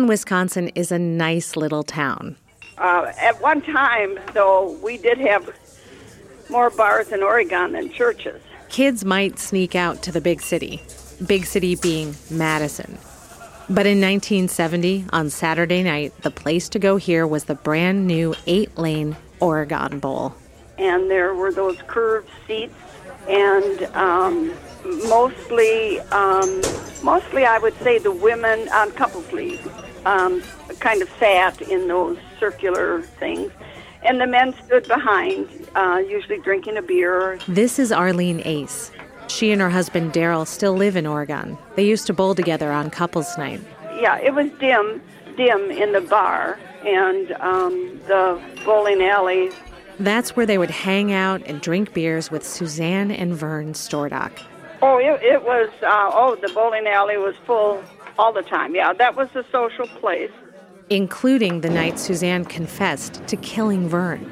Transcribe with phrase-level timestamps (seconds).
[0.00, 0.08] love with me.
[0.08, 2.36] Oregon, Wisconsin is a nice little town.
[2.78, 5.48] Uh, at one time, though, we did have
[6.50, 8.42] more bars in Oregon than churches.
[8.68, 10.82] Kids might sneak out to the big city,
[11.26, 12.98] big city being Madison.
[13.68, 18.34] But in 1970, on Saturday night, the place to go here was the brand new
[18.46, 20.34] eight lane Oregon Bowl.
[20.78, 22.74] And there were those curved seats,
[23.28, 24.52] and um,
[25.08, 26.62] mostly, um,
[27.02, 29.60] mostly I would say the women on couples league
[30.04, 30.42] um,
[30.80, 33.50] kind of sat in those circular things,
[34.02, 37.38] and the men stood behind, uh, usually drinking a beer.
[37.48, 38.92] This is Arlene Ace.
[39.28, 41.58] She and her husband Daryl still live in Oregon.
[41.74, 43.60] They used to bowl together on couples night.
[44.00, 45.02] Yeah, it was dim,
[45.36, 49.50] dim in the bar, and um, the bowling alley.
[49.98, 54.38] That's where they would hang out and drink beers with Suzanne and Vern Stordock.
[54.82, 57.82] Oh, it, it was, uh, oh, the bowling alley was full
[58.18, 58.74] all the time.
[58.74, 60.30] Yeah, that was a social place.
[60.90, 64.24] Including the night Suzanne confessed to killing Vern.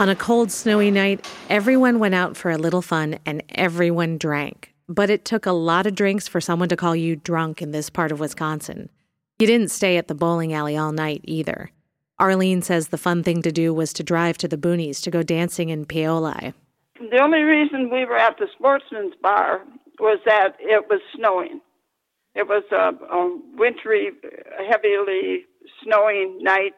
[0.00, 4.72] On a cold, snowy night, everyone went out for a little fun and everyone drank.
[4.88, 7.90] But it took a lot of drinks for someone to call you drunk in this
[7.90, 8.88] part of Wisconsin.
[9.38, 11.70] You didn't stay at the bowling alley all night either.
[12.18, 15.22] Arlene says the fun thing to do was to drive to the boonies to go
[15.22, 16.52] dancing in Paoli.
[17.10, 19.62] The only reason we were at the sportsman's bar
[19.98, 21.60] was that it was snowing.
[22.34, 24.10] It was a, a wintry,
[24.70, 25.44] heavily
[25.82, 26.74] snowing night.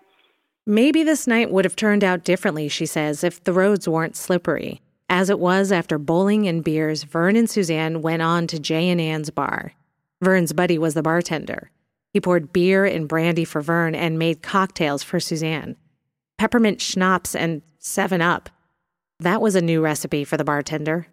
[0.66, 4.80] Maybe this night would have turned out differently, she says, if the roads weren't slippery.
[5.10, 9.00] As it was, after bowling and beers, Vern and Suzanne went on to Jay and
[9.00, 9.74] Ann's bar.
[10.22, 11.70] Vern's buddy was the bartender.
[12.14, 15.76] He poured beer and brandy for Vern and made cocktails for Suzanne.
[16.38, 18.48] Peppermint schnapps and 7 Up.
[19.20, 21.06] That was a new recipe for the bartender.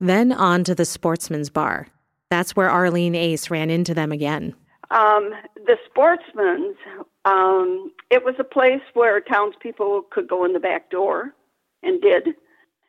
[0.00, 1.86] Then on to the sportsman's bar.
[2.30, 4.54] That's where Arlene Ace ran into them again.
[4.90, 6.76] Um, the sportsman's,
[7.24, 11.34] um, it was a place where townspeople could go in the back door
[11.82, 12.34] and did.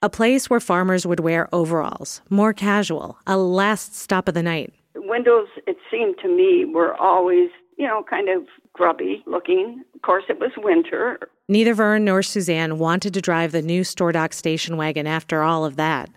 [0.02, 4.74] A place where farmers would wear overalls, more casual, a last stop of the night.
[4.96, 9.84] Windows, it seemed to me, were always, you know, kind of grubby looking.
[10.02, 11.20] Of course, it was winter.
[11.48, 15.76] Neither Vern nor Suzanne wanted to drive the new Stordock station wagon after all of
[15.76, 16.10] that.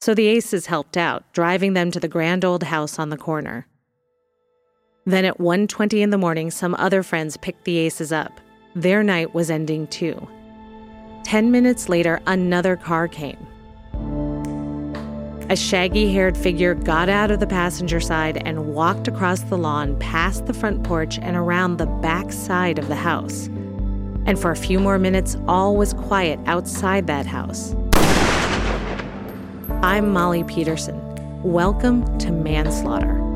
[0.00, 3.68] So the Aces helped out, driving them to the grand old house on the corner.
[5.06, 8.40] Then at 1:20 in the morning, some other friends picked the Aces up.
[8.74, 10.26] Their night was ending too.
[11.22, 13.46] 10 minutes later, another car came.
[15.50, 19.98] A shaggy haired figure got out of the passenger side and walked across the lawn
[19.98, 23.46] past the front porch and around the back side of the house.
[24.26, 27.74] And for a few more minutes, all was quiet outside that house.
[29.82, 31.00] I'm Molly Peterson.
[31.42, 33.27] Welcome to Manslaughter.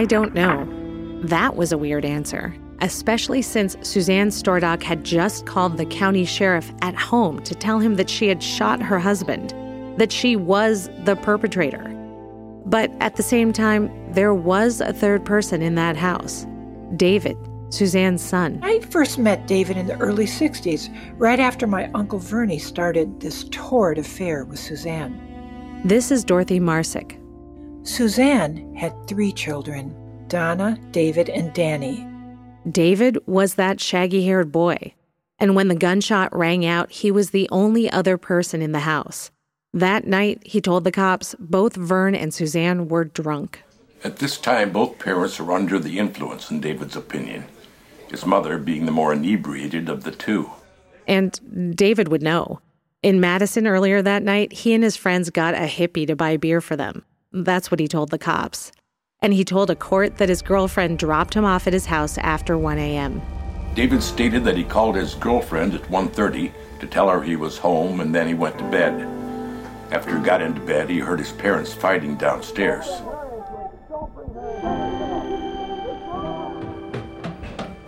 [0.00, 0.66] I don't know.
[1.24, 6.72] That was a weird answer, especially since Suzanne Stordock had just called the county sheriff
[6.80, 9.50] at home to tell him that she had shot her husband,
[9.98, 11.84] that she was the perpetrator.
[12.64, 16.46] But at the same time, there was a third person in that house
[16.96, 17.36] David,
[17.68, 18.58] Suzanne's son.
[18.62, 23.44] I first met David in the early 60s, right after my Uncle Vernie started this
[23.50, 25.82] torrid affair with Suzanne.
[25.84, 27.20] This is Dorothy Marsick.
[27.82, 29.96] Suzanne had three children
[30.30, 32.06] Donna, David, and Danny.
[32.70, 34.94] David was that shaggy haired boy.
[35.38, 39.30] And when the gunshot rang out, he was the only other person in the house.
[39.74, 43.62] That night, he told the cops both Vern and Suzanne were drunk.
[44.04, 47.44] At this time, both parents were under the influence, in David's opinion,
[48.08, 50.50] his mother being the more inebriated of the two.
[51.06, 52.60] And David would know.
[53.02, 56.60] In Madison earlier that night, he and his friends got a hippie to buy beer
[56.60, 57.04] for them.
[57.32, 58.72] That's what he told the cops.
[59.22, 62.56] And he told a court that his girlfriend dropped him off at his house after
[62.56, 63.20] 1 a.m.
[63.74, 66.50] David stated that he called his girlfriend at 1:30
[66.80, 69.06] to tell her he was home and then he went to bed.
[69.92, 72.86] After he got into bed, he heard his parents fighting downstairs.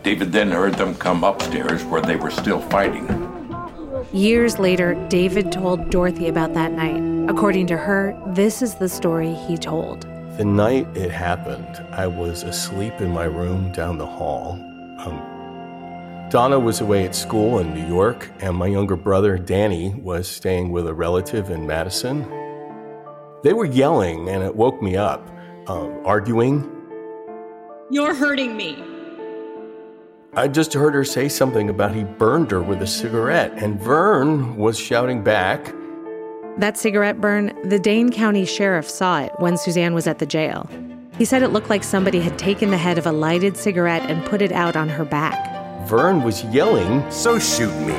[0.03, 3.07] David then heard them come upstairs where they were still fighting.
[4.13, 7.01] Years later, David told Dorothy about that night.
[7.31, 10.12] According to her, this is the story he told.
[10.39, 14.53] The night it happened, I was asleep in my room down the hall.
[14.99, 20.27] Um, Donna was away at school in New York, and my younger brother, Danny, was
[20.27, 22.23] staying with a relative in Madison.
[23.43, 25.29] They were yelling, and it woke me up,
[25.67, 26.67] um, arguing.
[27.91, 28.83] You're hurting me.
[30.33, 34.57] I just heard her say something about he burned her with a cigarette, and Vern
[34.57, 35.75] was shouting back.
[36.59, 40.69] That cigarette burn, the Dane County Sheriff saw it when Suzanne was at the jail.
[41.17, 44.25] He said it looked like somebody had taken the head of a lighted cigarette and
[44.27, 45.89] put it out on her back.
[45.89, 47.95] Vern was yelling, So shoot me.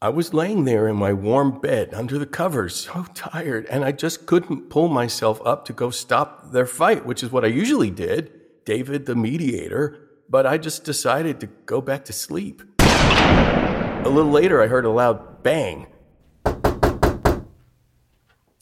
[0.00, 3.92] I was laying there in my warm bed under the covers, so tired, and I
[3.92, 7.90] just couldn't pull myself up to go stop their fight, which is what I usually
[7.90, 8.30] did,
[8.66, 9.98] David the mediator,
[10.28, 12.62] but I just decided to go back to sleep.
[14.04, 15.86] A little later, I heard a loud bang.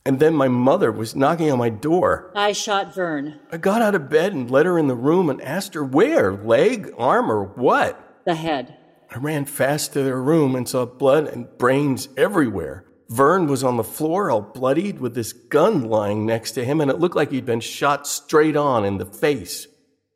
[0.05, 2.31] And then my mother was knocking on my door.
[2.35, 3.41] I shot Vern.
[3.50, 6.33] I got out of bed and led her in the room and asked her where
[6.33, 8.23] leg, arm, or what?
[8.25, 8.77] The head.
[9.15, 12.85] I ran fast to their room and saw blood and brains everywhere.
[13.09, 16.91] Vern was on the floor, all bloodied, with this gun lying next to him, and
[16.91, 19.69] it looked like he'd been shot straight on in the face.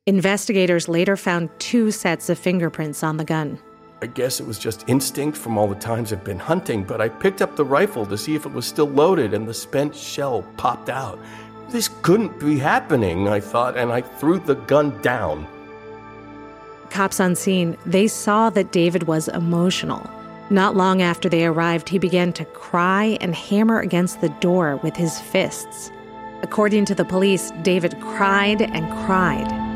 [0.06, 3.61] Investigators later found two sets of fingerprints on the gun.
[4.02, 7.11] I guess it was just instinct from all the times I've been hunting, but I
[7.11, 10.43] picked up the rifle to see if it was still loaded and the spent shell
[10.56, 11.19] popped out.
[11.69, 15.47] This couldn't be happening, I thought, and I threw the gun down.
[16.88, 20.08] Cops on scene, they saw that David was emotional.
[20.49, 24.96] Not long after they arrived, he began to cry and hammer against the door with
[24.96, 25.93] his fists.
[26.43, 29.69] According to the police, David cried and cried.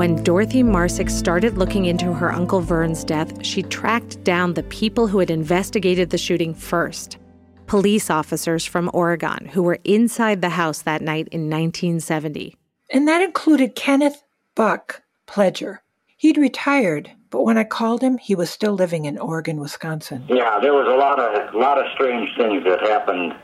[0.00, 5.06] When Dorothy Marsick started looking into her Uncle Vern's death, she tracked down the people
[5.06, 7.18] who had investigated the shooting first
[7.66, 12.56] police officers from Oregon who were inside the house that night in 1970.
[12.88, 14.24] And that included Kenneth
[14.54, 15.80] Buck Pledger.
[16.16, 20.24] He'd retired, but when I called him, he was still living in Oregon, Wisconsin.
[20.30, 23.34] Yeah, there was a lot of a lot of strange things that happened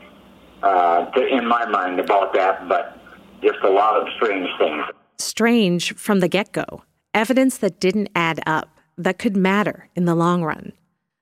[0.63, 2.97] uh, to, in my mind about that, but
[3.43, 4.83] just a lot of strange things
[5.19, 6.83] strange from the get go,
[7.13, 10.73] evidence that didn't add up, that could matter in the long run.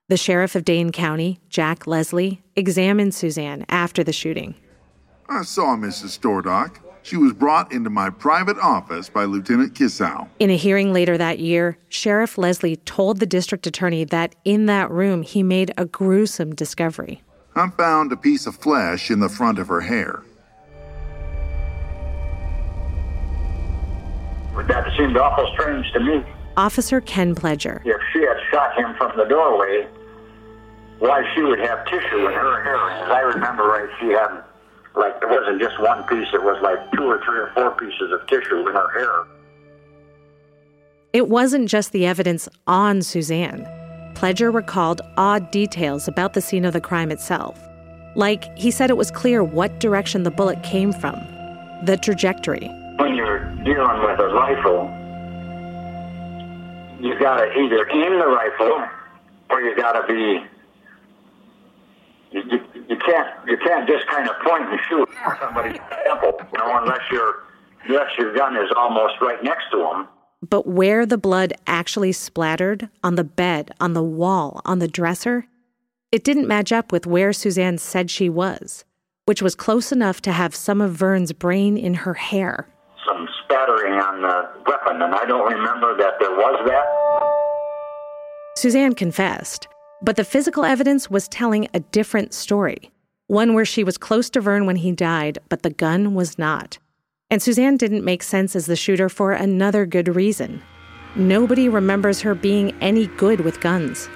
[0.08, 4.54] The sheriff of Dane County, Jack Leslie, examined Suzanne after the shooting.
[5.28, 6.18] I saw Mrs.
[6.18, 6.78] Stordock.
[7.02, 10.28] She was brought into my private office by Lieutenant Kissow.
[10.38, 14.90] In a hearing later that year, Sheriff Leslie told the district attorney that in that
[14.90, 17.22] room he made a gruesome discovery.
[17.54, 20.22] I found a piece of flesh in the front of her hair.
[24.64, 26.24] That seemed awful strange to me.
[26.56, 27.82] Officer Ken Pledger.
[27.84, 29.86] If she had shot him from the doorway,
[30.98, 32.90] why she would have tissue in her hair.
[33.04, 34.42] As I remember right, she had,
[34.94, 38.10] like, it wasn't just one piece, it was like two or three or four pieces
[38.12, 39.26] of tissue in her hair.
[41.12, 43.66] It wasn't just the evidence on Suzanne.
[44.14, 47.60] Pledger recalled odd details about the scene of the crime itself.
[48.14, 51.14] Like, he said it was clear what direction the bullet came from,
[51.84, 54.88] the trajectory when you're dealing with a rifle,
[57.00, 58.88] you've got to either aim the rifle
[59.50, 60.44] or you've got to be.
[62.32, 65.08] You, you, you, can't you can't just kind of point and shoot
[65.40, 67.44] somebody's temple, you know, unless your
[67.84, 70.08] unless your gun is almost right next to them.
[70.48, 75.46] But where the blood actually splattered on the bed, on the wall, on the dresser,
[76.12, 78.84] it didn't match up with where Suzanne said she was,
[79.24, 82.68] which was close enough to have some of Vern's brain in her hair
[83.66, 86.86] some spattering on the weapon, and I don't remember that there was that.
[88.56, 89.68] Suzanne confessed,
[90.02, 92.90] but the physical evidence was telling a different story.
[93.26, 96.78] One where she was close to Vern when he died, but the gun was not.
[97.30, 100.62] And Suzanne didn't make sense as the shooter for another good reason.
[101.16, 104.08] Nobody remembers her being any good with guns.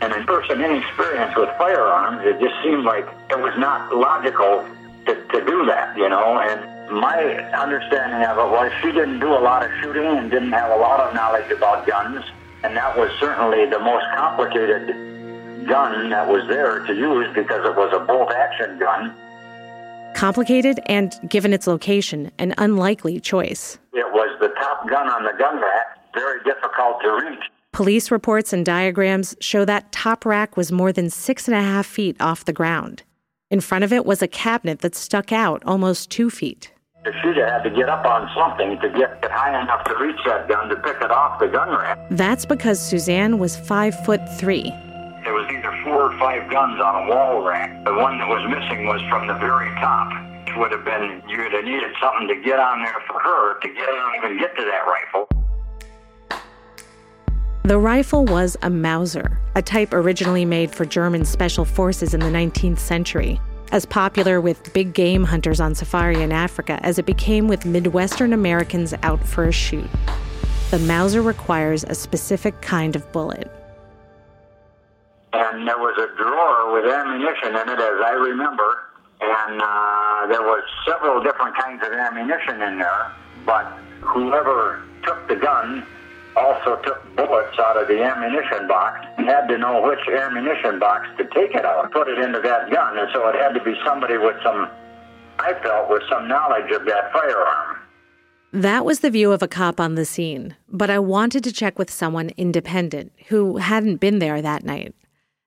[0.00, 4.66] And a person inexperienced with firearms, it just seemed like it was not logical
[5.06, 7.16] to, to do that, you know, and my
[7.52, 10.76] understanding of it was she didn't do a lot of shooting and didn't have a
[10.76, 12.24] lot of knowledge about guns,
[12.62, 14.88] and that was certainly the most complicated
[15.66, 19.14] gun that was there to use because it was a bolt action gun.
[20.14, 23.78] Complicated and, given its location, an unlikely choice.
[23.92, 27.44] It was the top gun on the gun rack, very difficult to reach.
[27.72, 31.86] Police reports and diagrams show that top rack was more than six and a half
[31.86, 33.02] feet off the ground.
[33.50, 36.72] In front of it was a cabinet that stuck out almost two feet.
[37.08, 40.20] The shooter had to get up on something to get it high enough to reach
[40.26, 41.98] that gun to pick it off the gun rack.
[42.10, 44.64] That's because Suzanne was five foot three.
[45.24, 47.82] There was either four or five guns on a wall rack.
[47.86, 50.12] The one that was missing was from the very top.
[50.48, 53.58] It would have been, you would have needed something to get on there for her
[53.58, 55.28] to get on even get to that rifle.
[57.64, 62.26] The rifle was a Mauser, a type originally made for German special forces in the
[62.26, 63.40] 19th century,
[63.72, 68.32] as popular with big game hunters on safari in Africa as it became with Midwestern
[68.32, 69.88] Americans out for a shoot.
[70.70, 73.50] The Mauser requires a specific kind of bullet.
[75.32, 78.84] And there was a drawer with ammunition in it, as I remember,
[79.20, 83.12] and uh, there was several different kinds of ammunition in there,
[83.44, 83.64] but
[84.00, 85.86] whoever took the gun
[86.38, 91.08] also took bullets out of the ammunition box and had to know which ammunition box
[91.18, 92.98] to take it out, put it into that gun.
[92.98, 94.70] And so it had to be somebody with some,
[95.38, 97.78] I felt, with some knowledge of that firearm.
[98.52, 101.78] That was the view of a cop on the scene, but I wanted to check
[101.78, 104.94] with someone independent who hadn't been there that night.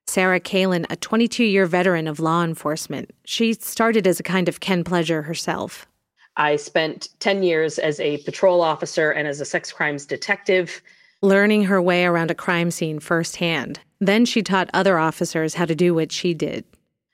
[0.06, 4.60] Sarah Kalin, a 22 year veteran of law enforcement, she started as a kind of
[4.60, 5.86] Ken Pledger herself.
[6.36, 10.82] I spent 10 years as a patrol officer and as a sex crimes detective.
[11.20, 13.80] Learning her way around a crime scene firsthand.
[14.00, 16.64] Then she taught other officers how to do what she did.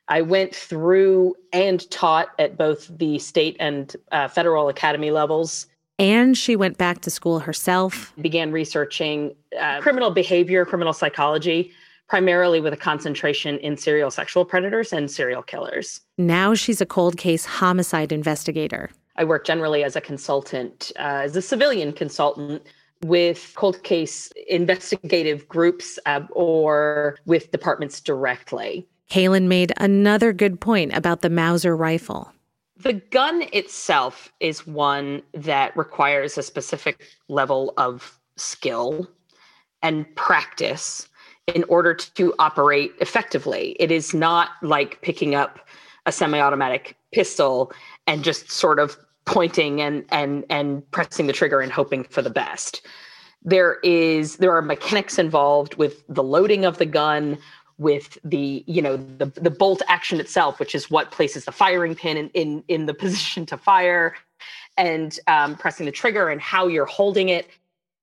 [0.09, 5.67] I went through and taught at both the state and uh, federal academy levels.
[5.99, 8.15] And she went back to school herself.
[8.21, 11.73] Began researching uh, criminal behavior, criminal psychology,
[12.09, 16.01] primarily with a concentration in serial sexual predators and serial killers.
[16.17, 18.91] Now she's a cold case homicide investigator.
[19.19, 22.63] I work generally as a consultant, uh, as a civilian consultant
[23.03, 28.87] with cold case investigative groups uh, or with departments directly.
[29.11, 32.33] Kalin made another good point about the Mauser rifle.
[32.77, 39.09] The gun itself is one that requires a specific level of skill
[39.83, 41.09] and practice
[41.53, 43.75] in order to operate effectively.
[43.81, 45.59] It is not like picking up
[46.07, 47.73] a semi-automatic pistol
[48.07, 48.97] and just sort of
[49.29, 52.81] pointing and and and pressing the trigger and hoping for the best.
[53.45, 57.37] There is there are mechanics involved with the loading of the gun,
[57.77, 61.95] with the you know the the bolt action itself, which is what places the firing
[61.95, 64.17] pin in in, in the position to fire,
[64.79, 67.47] and um, pressing the trigger and how you're holding it.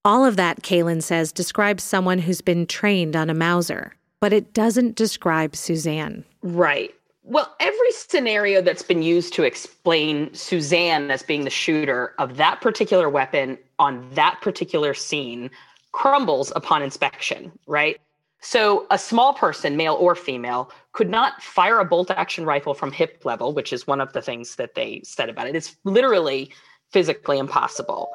[0.05, 4.53] All of that, Kalin says, describes someone who's been trained on a Mauser, but it
[4.53, 6.23] doesn't describe Suzanne.
[6.43, 6.93] Right.
[7.27, 12.61] Well, every scenario that's been used to explain Suzanne as being the shooter of that
[12.61, 15.49] particular weapon on that particular scene
[15.91, 17.99] crumbles upon inspection, right?
[18.41, 22.91] So, a small person, male or female, could not fire a bolt action rifle from
[22.91, 25.55] hip level, which is one of the things that they said about it.
[25.55, 26.51] It's literally
[26.91, 28.07] physically impossible.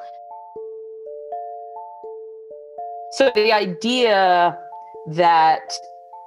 [3.11, 4.57] So, the idea
[5.07, 5.69] that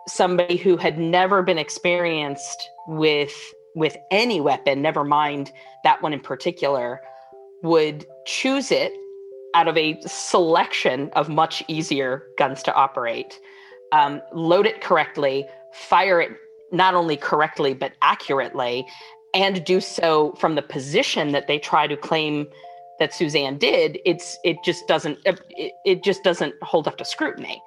[0.06, 3.34] somebody who had never been experienced with
[3.76, 5.50] with any weapon, never mind
[5.82, 7.00] that one in particular,
[7.62, 8.92] would choose it
[9.54, 13.40] out of a selection of much easier guns to operate,
[13.92, 16.32] um, load it correctly, fire it
[16.70, 18.86] not only correctly but accurately,
[19.32, 22.46] and do so from the position that they try to claim
[22.98, 23.98] that Suzanne did.
[24.04, 27.60] It's it just doesn't it, it just doesn't hold up to scrutiny.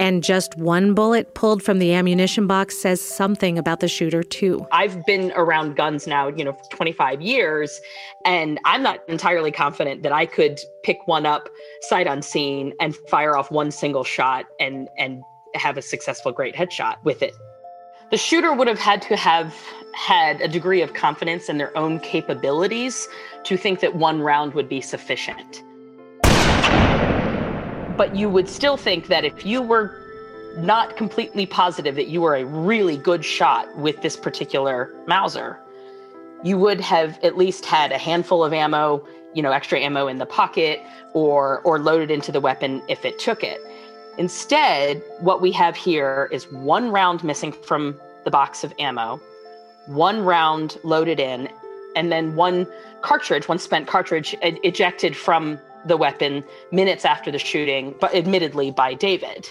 [0.00, 4.66] And just one bullet pulled from the ammunition box says something about the shooter, too.
[4.72, 7.80] I've been around guns now, you know, for 25 years,
[8.24, 11.48] and I'm not entirely confident that I could pick one up
[11.82, 15.22] sight unseen and fire off one single shot and and
[15.54, 17.34] have a successful great headshot with it.
[18.10, 19.54] The shooter would have had to have
[19.94, 23.08] had a degree of confidence in their own capabilities
[23.44, 25.62] to think that one round would be sufficient
[27.96, 29.98] but you would still think that if you were
[30.56, 35.58] not completely positive that you were a really good shot with this particular Mauser,
[36.42, 40.18] you would have at least had a handful of ammo, you know, extra ammo in
[40.18, 40.80] the pocket
[41.14, 43.60] or or loaded into the weapon if it took it.
[44.18, 49.20] Instead, what we have here is one round missing from the box of ammo,
[49.86, 51.48] one round loaded in,
[51.96, 52.66] and then one
[53.00, 58.94] cartridge, one spent cartridge ejected from the weapon minutes after the shooting, but admittedly by
[58.94, 59.48] David.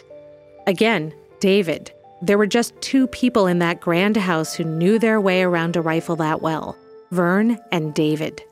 [0.67, 1.91] Again, David.
[2.21, 5.81] There were just two people in that grand house who knew their way around a
[5.81, 6.77] rifle that well
[7.11, 8.43] Vern and David.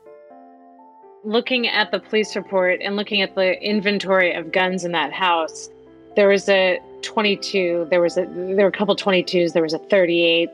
[1.22, 5.70] Looking at the police report and looking at the inventory of guns in that house,
[6.16, 7.86] there was a 22.
[7.90, 9.52] There was a there were a couple 22s.
[9.52, 10.50] There was a 38.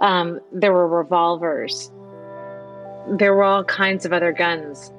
[0.00, 1.90] Um, there were revolvers.
[3.08, 4.92] There were all kinds of other guns.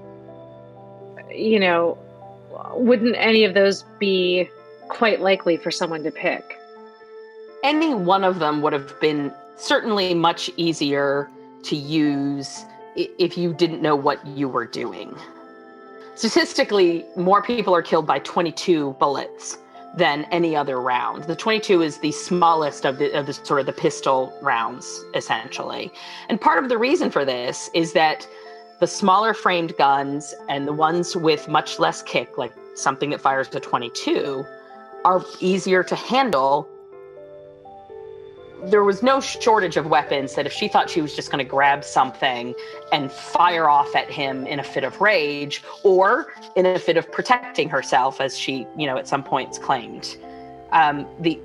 [1.33, 1.97] You know,
[2.73, 4.49] wouldn't any of those be
[4.89, 6.57] quite likely for someone to pick?
[7.63, 11.29] Any one of them would have been certainly much easier
[11.63, 15.15] to use if you didn't know what you were doing.
[16.15, 19.57] Statistically, more people are killed by 22 bullets
[19.95, 21.23] than any other round.
[21.25, 25.91] The 22 is the smallest of the, of the sort of the pistol rounds, essentially.
[26.29, 28.27] And part of the reason for this is that
[28.81, 33.47] the smaller framed guns and the ones with much less kick, like something that fires
[33.47, 34.43] to 22,
[35.05, 36.67] are easier to handle.
[38.63, 41.49] There was no shortage of weapons that if she thought she was just going to
[41.49, 42.55] grab something
[42.91, 47.11] and fire off at him in a fit of rage or in a fit of
[47.11, 50.17] protecting herself as she you know at some points claimed
[50.71, 51.39] um, the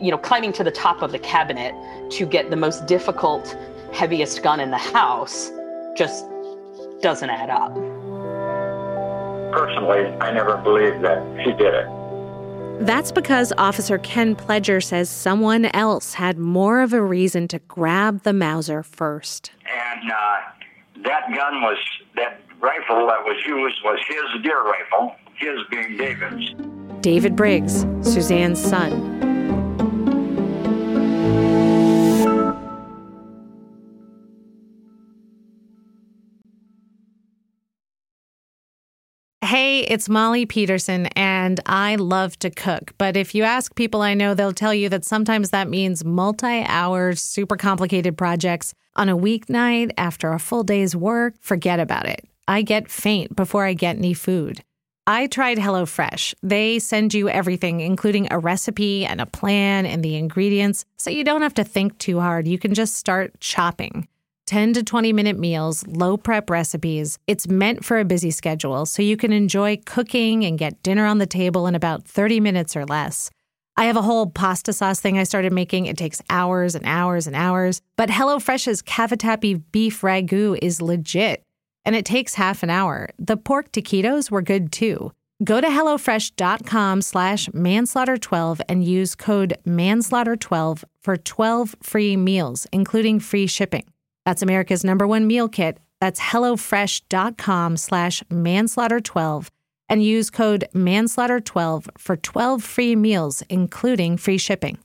[0.00, 1.74] you know climbing to the top of the cabinet
[2.10, 3.56] to get the most difficult
[3.92, 5.50] heaviest gun in the house
[5.96, 6.24] just
[7.02, 7.74] doesn't add up
[9.52, 11.86] personally i never believed that she did it
[12.80, 18.22] that's because Officer Ken Pledger says someone else had more of a reason to grab
[18.22, 19.52] the Mauser first.
[19.66, 20.36] And uh,
[21.04, 21.76] that gun was,
[22.16, 26.54] that rifle that was used was his deer rifle, his being David's.
[27.02, 29.29] David Briggs, Suzanne's son.
[39.50, 42.92] Hey, it's Molly Peterson, and I love to cook.
[42.98, 46.62] But if you ask people I know, they'll tell you that sometimes that means multi
[46.62, 51.34] hour, super complicated projects on a weeknight after a full day's work.
[51.40, 52.20] Forget about it.
[52.46, 54.62] I get faint before I get any food.
[55.08, 56.34] I tried HelloFresh.
[56.44, 61.24] They send you everything, including a recipe and a plan and the ingredients, so you
[61.24, 62.46] don't have to think too hard.
[62.46, 64.06] You can just start chopping.
[64.50, 67.20] 10 to 20 minute meals, low prep recipes.
[67.28, 71.18] It's meant for a busy schedule, so you can enjoy cooking and get dinner on
[71.18, 73.30] the table in about 30 minutes or less.
[73.76, 75.86] I have a whole pasta sauce thing I started making.
[75.86, 77.80] It takes hours and hours and hours.
[77.94, 81.44] But HelloFresh's cavatappi beef ragu is legit,
[81.84, 83.10] and it takes half an hour.
[83.20, 85.12] The pork taquitos were good too.
[85.44, 93.46] Go to HelloFresh.com slash manslaughter12 and use code manslaughter12 for 12 free meals, including free
[93.46, 93.84] shipping.
[94.24, 95.78] That's America's number one meal kit.
[96.00, 99.48] That's HelloFresh.com slash manslaughter12
[99.88, 104.78] and use code manslaughter12 for 12 free meals, including free shipping.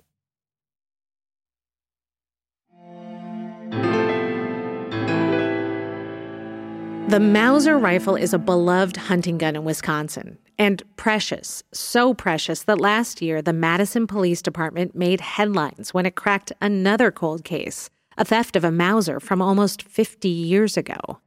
[7.08, 12.82] The Mauser rifle is a beloved hunting gun in Wisconsin and precious, so precious that
[12.82, 18.26] last year the Madison Police Department made headlines when it cracked another cold case a
[18.26, 21.20] theft of a Mauser from almost 50 years ago.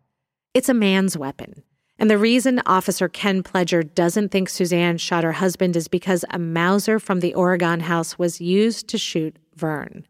[0.55, 1.62] It's a man's weapon.
[1.98, 6.38] And the reason Officer Ken Pledger doesn't think Suzanne shot her husband is because a
[6.38, 10.07] Mauser from the Oregon house was used to shoot Vern.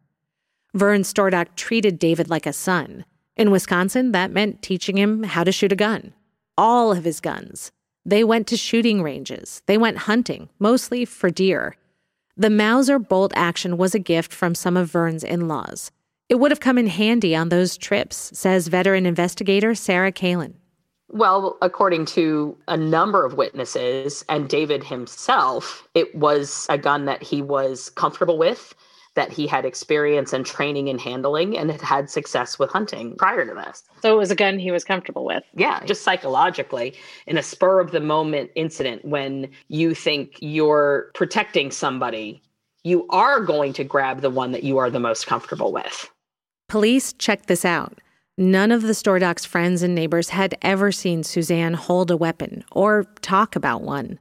[0.75, 3.05] Vern Stordock treated David like a son.
[3.37, 6.13] In Wisconsin, that meant teaching him how to shoot a gun.
[6.59, 7.73] All of his guns.
[8.05, 9.63] They went to shooting ranges.
[9.67, 11.77] They went hunting, mostly for deer.
[12.37, 15.91] The Mauser bolt action was a gift from some of Vern's in laws.
[16.29, 20.55] It would have come in handy on those trips, says veteran investigator Sarah Kalin.
[21.11, 27.23] Well, according to a number of witnesses and David himself, it was a gun that
[27.23, 28.75] he was comfortable with,
[29.15, 33.47] that he had experience and training in handling, and had had success with hunting prior
[33.47, 33.83] to this.
[34.03, 35.43] So it was a gun he was comfortable with.
[35.55, 36.95] Yeah, just psychologically,
[37.27, 42.43] in a spur of the moment incident when you think you're protecting somebody,
[42.85, 46.11] you are going to grab the one that you are the most comfortable with.
[46.69, 47.99] Police checked this out.
[48.37, 53.05] None of the Stordocks' friends and neighbors had ever seen Suzanne hold a weapon or
[53.23, 54.19] talk about one.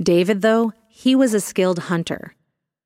[0.00, 2.34] David, though, he was a skilled hunter.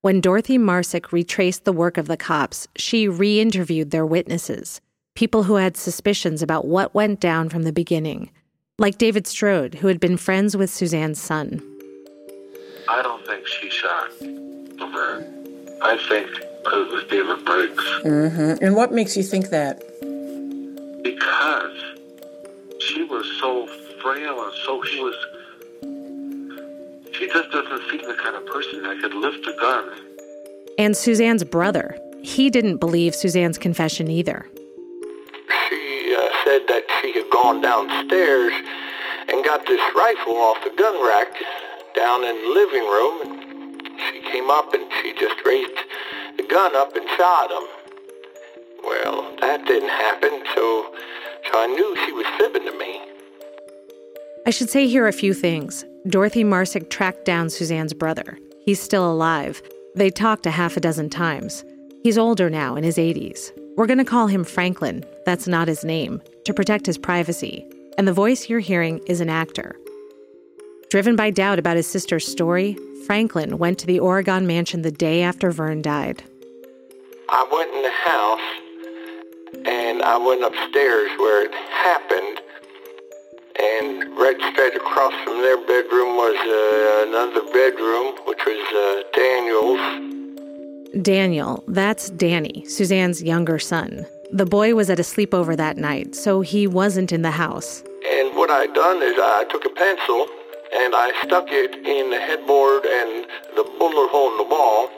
[0.01, 4.81] When Dorothy Marsick retraced the work of the cops, she re interviewed their witnesses,
[5.15, 8.31] people who had suspicions about what went down from the beginning,
[8.79, 11.63] like David Strode, who had been friends with Suzanne's son.
[12.89, 15.79] I don't think she shot LaVerne.
[15.83, 17.85] I think it was David Briggs.
[18.05, 18.65] Mm-hmm.
[18.65, 19.79] And what makes you think that?
[21.03, 21.77] Because
[22.81, 23.67] she was so
[24.03, 25.15] frail and so she was.
[27.13, 29.91] She just doesn't seem the kind of person that could lift a gun.
[30.79, 31.99] And Suzanne's brother.
[32.23, 34.47] He didn't believe Suzanne's confession either.
[35.69, 38.53] She uh, said that she had gone downstairs
[39.29, 41.35] and got this rifle off the gun rack
[41.95, 43.23] down in the living room.
[43.23, 45.82] And she came up and she just raised the
[46.53, 47.67] gun up and shot him.
[48.85, 50.95] Well, that didn't happen, so,
[51.51, 53.01] so I knew she was fibbing to me.
[54.47, 55.85] I should say here a few things.
[56.09, 58.39] Dorothy Marsick tracked down Suzanne's brother.
[58.67, 59.63] He's still alive.
[59.95, 61.65] They talked a half a dozen times.
[62.03, 63.51] He's older now, in his 80s.
[63.77, 65.07] We're going to call him Franklin.
[65.25, 67.67] That's not his name, to protect his privacy.
[67.97, 69.77] And the voice you're hearing is an actor.
[70.91, 75.23] Driven by doubt about his sister's story, Franklin went to the Oregon mansion the day
[75.23, 76.25] after Vern died.
[77.35, 78.47] I went in the house
[79.67, 82.41] and I went upstairs where it happened
[83.59, 89.81] and right straight across from their bedroom was uh, another bedroom, which was uh, Daniel's.
[91.03, 94.05] Daniel, that's Danny, Suzanne's younger son.
[94.31, 97.83] The boy was at a sleepover that night, so he wasn't in the house.
[98.11, 100.27] And what I done is I took a pencil
[100.75, 103.25] and I stuck it in the headboard and
[103.57, 104.91] the bullet hole in the wall,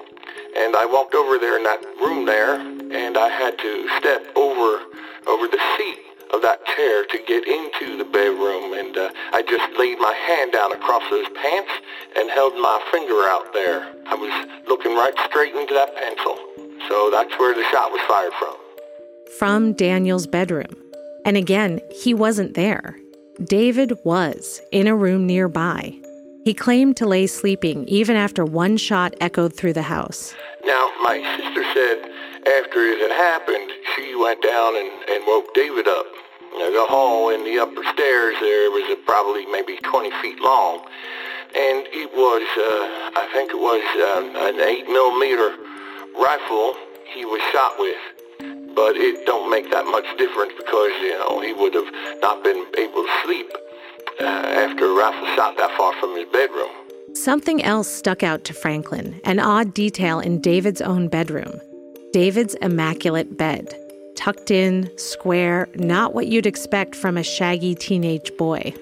[0.56, 4.82] and I walked over there in that room there, and I had to step over
[5.26, 5.98] over the seat
[6.32, 10.52] of that chair to get into the bedroom, and uh, I just laid my hand
[10.52, 11.70] down across those pants
[12.16, 13.94] and held my finger out there.
[14.06, 14.32] I was
[14.66, 16.36] looking right straight into that pencil.
[16.88, 18.54] So that's where the shot was fired from.
[19.38, 20.74] From Daniel's bedroom.
[21.24, 22.96] And again, he wasn't there.
[23.42, 25.98] David was in a room nearby.
[26.44, 30.34] He claimed to lay sleeping even after one shot echoed through the house.
[30.66, 32.04] Now, my sister said
[32.60, 36.04] after it had happened, she went down and, and woke David up.
[36.52, 40.84] The hall in the upper stairs there was probably maybe 20 feet long.
[41.56, 45.56] And it was, uh, I think it was uh, an 8 millimeter
[46.20, 46.76] rifle
[47.14, 47.96] he was shot with.
[48.76, 51.88] But it don't make that much difference because, you know, he would have
[52.20, 53.48] not been able to sleep
[54.20, 56.70] uh, after a rifle shot that far from his bedroom.
[57.14, 61.60] Something else stuck out to Franklin, an odd detail in David's own bedroom.
[62.12, 63.74] David's immaculate bed
[64.14, 68.72] tucked in, square, not what you'd expect from a shaggy teenage boy.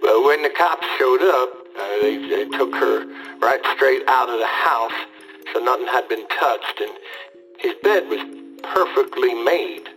[0.00, 3.04] But when the cops showed up, uh, they, they took her
[3.40, 4.92] right straight out of the house,
[5.52, 6.92] so nothing had been touched, and
[7.58, 8.20] his bed was
[8.62, 9.88] perfectly made.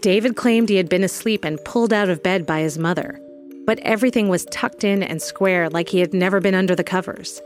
[0.00, 3.20] David claimed he had been asleep and pulled out of bed by his mother,
[3.66, 7.40] but everything was tucked in and square like he had never been under the covers.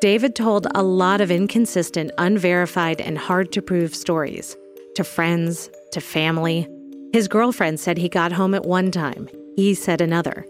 [0.00, 4.56] David told a lot of inconsistent, unverified, and hard to prove stories
[4.94, 6.68] to friends, to family.
[7.12, 10.44] His girlfriend said he got home at one time, he said another.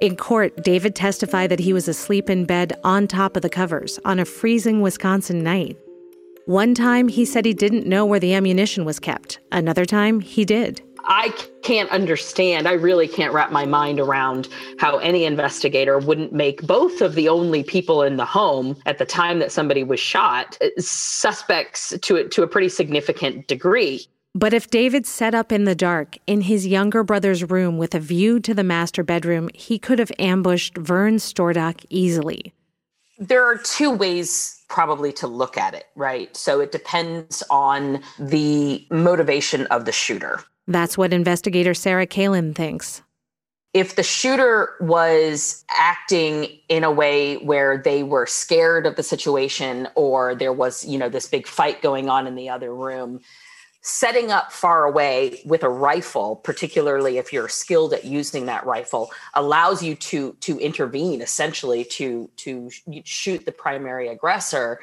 [0.00, 3.98] In court, David testified that he was asleep in bed on top of the covers
[4.04, 5.78] on a freezing Wisconsin night.
[6.44, 9.38] One time, he said he didn't know where the ammunition was kept.
[9.50, 10.82] Another time, he did.
[11.06, 12.66] I can't understand.
[12.66, 17.28] I really can't wrap my mind around how any investigator wouldn't make both of the
[17.28, 22.16] only people in the home at the time that somebody was shot uh, suspects to
[22.16, 24.06] a, to a pretty significant degree.
[24.34, 28.00] But if David set up in the dark in his younger brother's room with a
[28.00, 32.52] view to the master bedroom, he could have ambushed Vern Stordock easily.
[33.18, 36.36] There are two ways probably to look at it, right?
[36.36, 40.40] So it depends on the motivation of the shooter.
[40.66, 43.02] That's what investigator Sarah Kalin thinks.
[43.72, 49.86] If the shooter was acting in a way where they were scared of the situation
[49.94, 53.20] or there was, you know, this big fight going on in the other room,
[53.86, 59.12] setting up far away with a rifle, particularly if you're skilled at using that rifle,
[59.34, 62.68] allows you to to intervene essentially to to
[63.04, 64.80] shoot the primary aggressor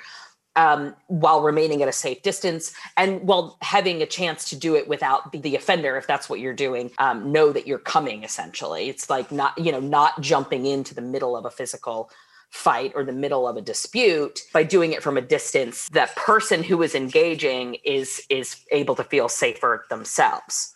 [0.56, 4.88] um, while remaining at a safe distance and while having a chance to do it
[4.88, 8.90] without the, the offender, if that's what you're doing, um, know that you're coming essentially.
[8.90, 12.10] It's like not, you know, not jumping into the middle of a physical
[12.54, 16.62] fight or the middle of a dispute by doing it from a distance that person
[16.62, 20.76] who is engaging is is able to feel safer themselves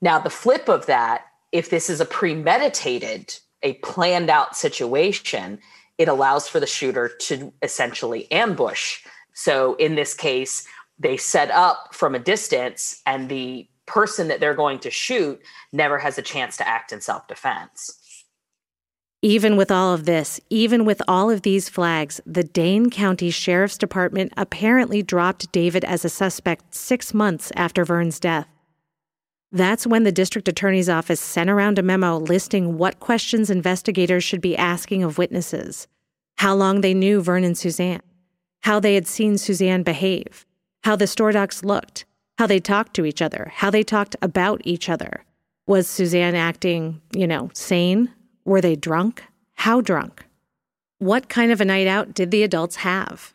[0.00, 5.58] now the flip of that if this is a premeditated a planned out situation
[5.98, 9.04] it allows for the shooter to essentially ambush
[9.38, 10.66] so in this case,
[10.98, 15.40] they set up from a distance, and the person that they're going to shoot
[15.72, 18.24] never has a chance to act in self defense.
[19.22, 23.78] Even with all of this, even with all of these flags, the Dane County Sheriff's
[23.78, 28.48] Department apparently dropped David as a suspect six months after Vern's death.
[29.52, 34.40] That's when the district attorney's office sent around a memo listing what questions investigators should
[34.40, 35.86] be asking of witnesses,
[36.38, 38.02] how long they knew Vern and Suzanne,
[38.62, 40.46] how they had seen Suzanne behave,
[40.84, 42.04] how the Stordocks looked,
[42.38, 45.24] how they talked to each other, how they talked about each other.
[45.66, 48.12] Was Suzanne acting, you know, sane?
[48.44, 49.24] Were they drunk?
[49.54, 50.24] How drunk?
[50.98, 53.34] What kind of a night out did the adults have?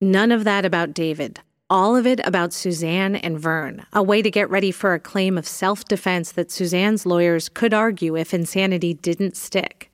[0.00, 1.40] None of that about David.
[1.70, 5.38] All of it about Suzanne and Vern, a way to get ready for a claim
[5.38, 9.90] of self defense that Suzanne's lawyers could argue if insanity didn't stick.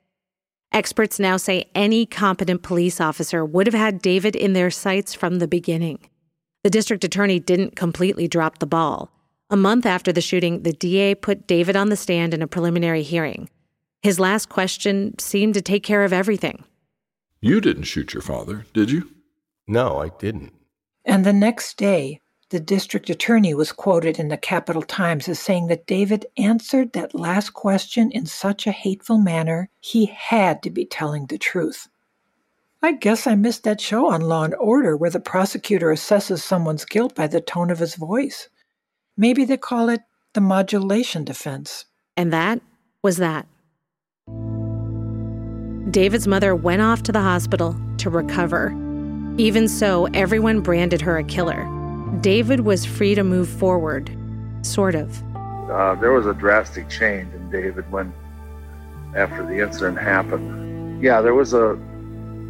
[0.72, 5.38] Experts now say any competent police officer would have had David in their sights from
[5.38, 5.98] the beginning.
[6.62, 9.10] The district attorney didn't completely drop the ball.
[9.50, 13.02] A month after the shooting, the DA put David on the stand in a preliminary
[13.02, 13.48] hearing.
[14.02, 16.62] His last question seemed to take care of everything.
[17.40, 19.10] You didn't shoot your father, did you?
[19.66, 20.52] No, I didn't.
[21.04, 25.68] And the next day, the district attorney was quoted in the Capital Times as saying
[25.68, 30.84] that David answered that last question in such a hateful manner, he had to be
[30.84, 31.88] telling the truth.
[32.82, 36.84] I guess I missed that show on Law and Order where the prosecutor assesses someone's
[36.84, 38.48] guilt by the tone of his voice.
[39.16, 40.00] Maybe they call it
[40.32, 41.84] the modulation defense.
[42.16, 42.60] And that
[43.02, 43.46] was that.
[45.92, 48.74] David's mother went off to the hospital to recover.
[49.36, 51.79] Even so, everyone branded her a killer.
[52.20, 54.10] David was free to move forward,
[54.62, 55.22] sort of.
[55.70, 58.12] Uh, there was a drastic change in David when,
[59.14, 61.02] after the incident happened.
[61.02, 61.78] Yeah, there was a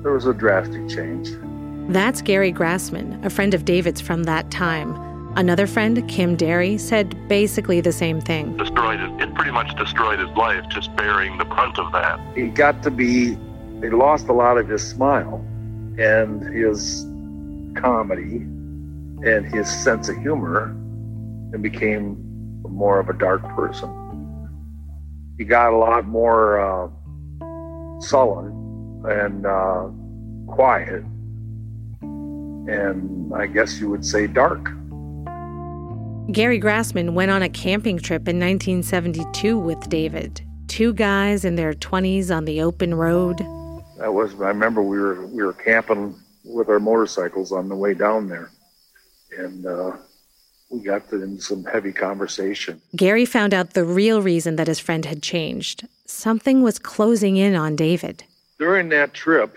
[0.02, 1.28] there was a drastic change.
[1.92, 4.96] That's Gary Grassman, a friend of David's from that time.
[5.36, 8.56] Another friend, Kim Derry, said basically the same thing.
[8.56, 9.22] Destroyed it.
[9.22, 12.18] It pretty much destroyed his life, just bearing the brunt of that.
[12.34, 13.36] He got to be,
[13.80, 15.44] he lost a lot of his smile
[15.98, 17.04] and his
[17.76, 18.46] comedy
[19.24, 20.64] and his sense of humor
[21.52, 22.16] and became
[22.68, 23.88] more of a dark person.
[25.38, 26.88] He got a lot more uh,
[28.00, 29.88] sullen and uh,
[30.46, 31.02] quiet,
[32.02, 34.62] and I guess you would say dark.
[36.32, 40.42] Gary Grassman went on a camping trip in 1972 with David.
[40.68, 43.38] Two guys in their 20s on the open road.
[43.98, 47.94] That was I remember we were we were camping with our motorcycles on the way
[47.94, 48.50] down there,
[49.36, 49.92] and uh,
[50.70, 52.80] we got into some heavy conversation.
[52.96, 55.86] Gary found out the real reason that his friend had changed.
[56.06, 58.24] Something was closing in on David.
[58.58, 59.56] During that trip,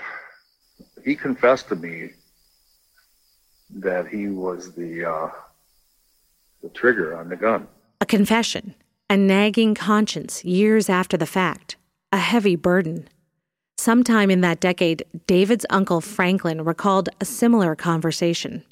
[1.04, 2.12] he confessed to me
[3.76, 5.30] that he was the uh,
[6.62, 7.68] the trigger on the gun.
[8.00, 8.76] A confession,
[9.10, 11.76] a nagging conscience years after the fact,
[12.12, 13.08] a heavy burden.
[13.78, 18.64] Sometime in that decade, David's uncle Franklin recalled a similar conversation.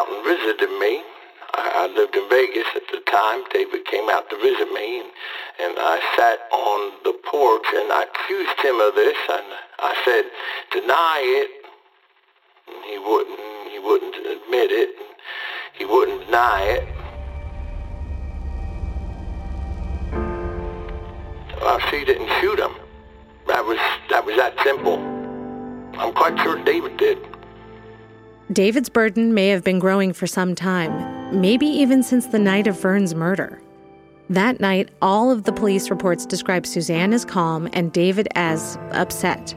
[0.00, 1.02] Out and visited me.
[1.54, 3.44] I, I lived in Vegas at the time.
[3.52, 5.10] David came out to visit me, and,
[5.60, 9.46] and I sat on the porch and I accused him of this, and
[9.78, 10.24] I said,
[10.72, 11.50] "Deny it."
[12.68, 13.40] And he wouldn't.
[13.72, 14.90] He wouldn't admit it.
[14.96, 15.08] And
[15.76, 16.84] he wouldn't deny it.
[21.60, 22.72] Well, she didn't shoot him.
[23.48, 24.96] That was that was that simple.
[25.98, 27.29] I'm quite sure David did.
[28.52, 32.80] David's burden may have been growing for some time, maybe even since the night of
[32.80, 33.62] Vern's murder.
[34.28, 39.50] That night, all of the police reports describe Suzanne as calm and David as upset.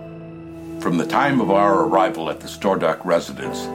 [0.79, 3.65] From the time of our arrival at the Stordock residence,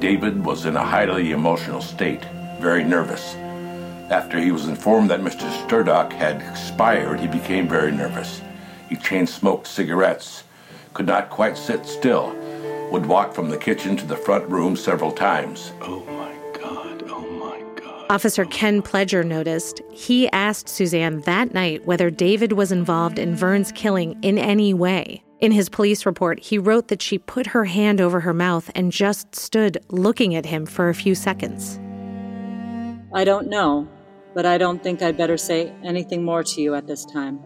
[0.00, 2.24] David was in a highly emotional state,
[2.58, 3.34] very nervous.
[4.10, 5.50] After he was informed that Mr.
[5.66, 8.40] Stordock had expired, he became very nervous.
[8.88, 10.44] He chain smoked cigarettes,
[10.94, 12.34] could not quite sit still,
[12.92, 15.72] would walk from the kitchen to the front room several times.
[15.80, 18.06] Oh my God, oh my God.
[18.10, 23.72] Officer Ken Pledger noticed he asked Suzanne that night whether David was involved in Vern's
[23.72, 25.24] killing in any way.
[25.40, 28.92] In his police report, he wrote that she put her hand over her mouth and
[28.92, 31.80] just stood looking at him for a few seconds.
[33.14, 33.88] I don't know,
[34.34, 37.40] but I don't think I'd better say anything more to you at this time.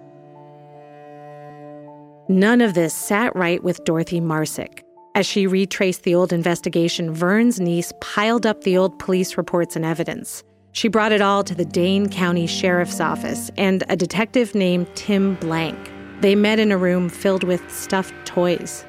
[2.29, 4.83] None of this sat right with Dorothy Marsick.
[5.17, 9.83] As she retraced the old investigation, Vern's niece piled up the old police reports and
[9.83, 10.45] evidence.
[10.73, 15.37] She brought it all to the Dane County Sheriff's Office and a detective named Tim
[15.37, 15.91] Blank.
[16.21, 18.85] They met in a room filled with stuffed toys.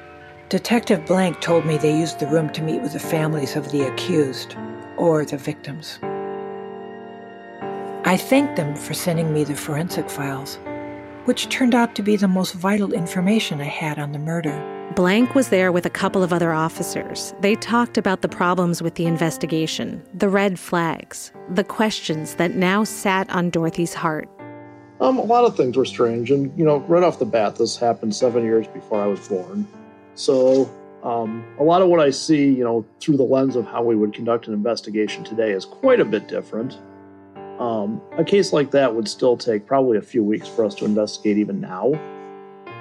[0.50, 3.90] Detective Blank told me they used the room to meet with the families of the
[3.90, 4.54] accused
[4.98, 5.98] or the victims.
[8.04, 10.58] I thanked them for sending me the forensic files,
[11.24, 14.77] which turned out to be the most vital information I had on the murder.
[14.94, 17.34] Blank was there with a couple of other officers.
[17.40, 22.84] They talked about the problems with the investigation, the red flags, the questions that now
[22.84, 24.28] sat on Dorothy's heart.
[25.00, 27.76] Um, a lot of things were strange, and you know, right off the bat, this
[27.76, 29.68] happened seven years before I was born.
[30.14, 30.68] So,
[31.04, 33.94] um, a lot of what I see, you know, through the lens of how we
[33.94, 36.78] would conduct an investigation today is quite a bit different.
[37.60, 40.86] Um, a case like that would still take probably a few weeks for us to
[40.86, 41.92] investigate even now.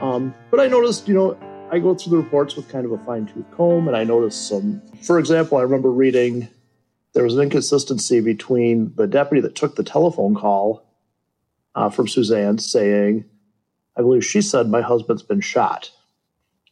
[0.02, 1.38] Um, but I noticed, you know,
[1.69, 4.36] I go through the reports with kind of a fine tooth comb and I notice
[4.36, 4.82] some.
[5.01, 6.47] For example, I remember reading
[7.13, 10.86] there was an inconsistency between the deputy that took the telephone call
[11.75, 13.25] uh, from Suzanne saying,
[13.97, 15.91] I believe she said, My husband's been shot,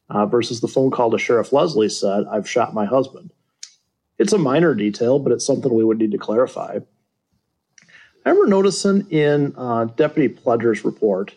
[0.10, 3.32] uh, versus the phone call to Sheriff Leslie said, I've shot my husband.
[4.18, 6.80] It's a minor detail, but it's something we would need to clarify.
[8.26, 11.36] I remember noticing in uh, Deputy Pledger's report,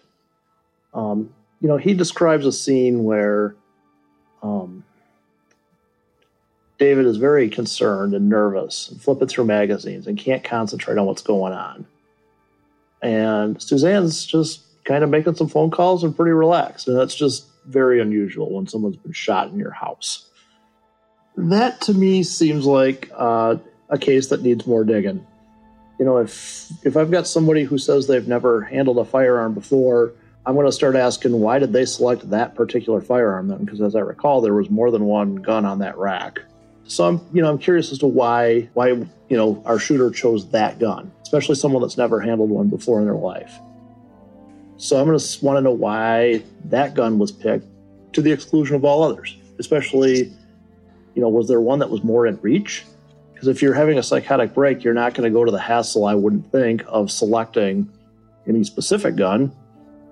[0.95, 3.55] um, you know, he describes a scene where
[4.43, 4.85] um,
[6.79, 11.23] David is very concerned and nervous and flipping through magazines and can't concentrate on what's
[11.23, 11.87] going on.
[13.03, 16.89] And Suzanne's just kind of making some phone calls and pretty relaxed.
[16.89, 20.29] And that's just very unusual when someone's been shot in your house.
[21.37, 23.57] That to me seems like uh,
[23.89, 25.25] a case that needs more digging.
[25.99, 30.13] You know, if if I've got somebody who says they've never handled a firearm before,
[30.49, 33.67] I'm going to start asking why did they select that particular firearm then?
[33.67, 36.39] Because as I recall, there was more than one gun on that rack.
[36.85, 40.49] So I'm, you know, I'm curious as to why why you know our shooter chose
[40.53, 43.59] that gun, especially someone that's never handled one before in their life.
[44.79, 47.67] So I'm going to want to know why that gun was picked
[48.15, 50.33] to the exclusion of all others, especially,
[51.15, 52.87] you know, was there one that was more in reach?
[53.35, 56.07] Because if you're having a psychotic break, you're not going to go to the hassle,
[56.07, 57.93] I wouldn't think, of selecting
[58.47, 59.53] any specific gun.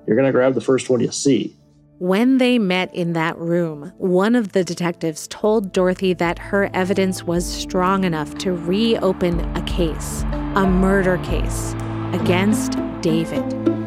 [0.07, 1.57] You're going to grab the first one you see.
[1.99, 7.25] When they met in that room, one of the detectives told Dorothy that her evidence
[7.25, 10.23] was strong enough to reopen a case,
[10.55, 11.75] a murder case,
[12.12, 13.86] against David.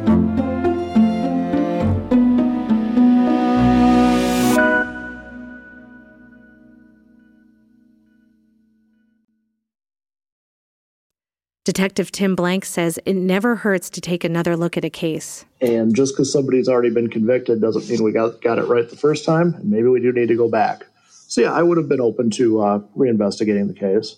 [11.69, 15.45] Detective Tim Blank says it never hurts to take another look at a case.
[15.61, 18.95] And just because somebody's already been convicted doesn't mean we got, got it right the
[18.95, 19.53] first time.
[19.53, 20.87] And maybe we do need to go back.
[21.27, 24.15] So, yeah, I would have been open to uh, reinvestigating the case.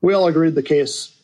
[0.00, 1.14] We all agreed the case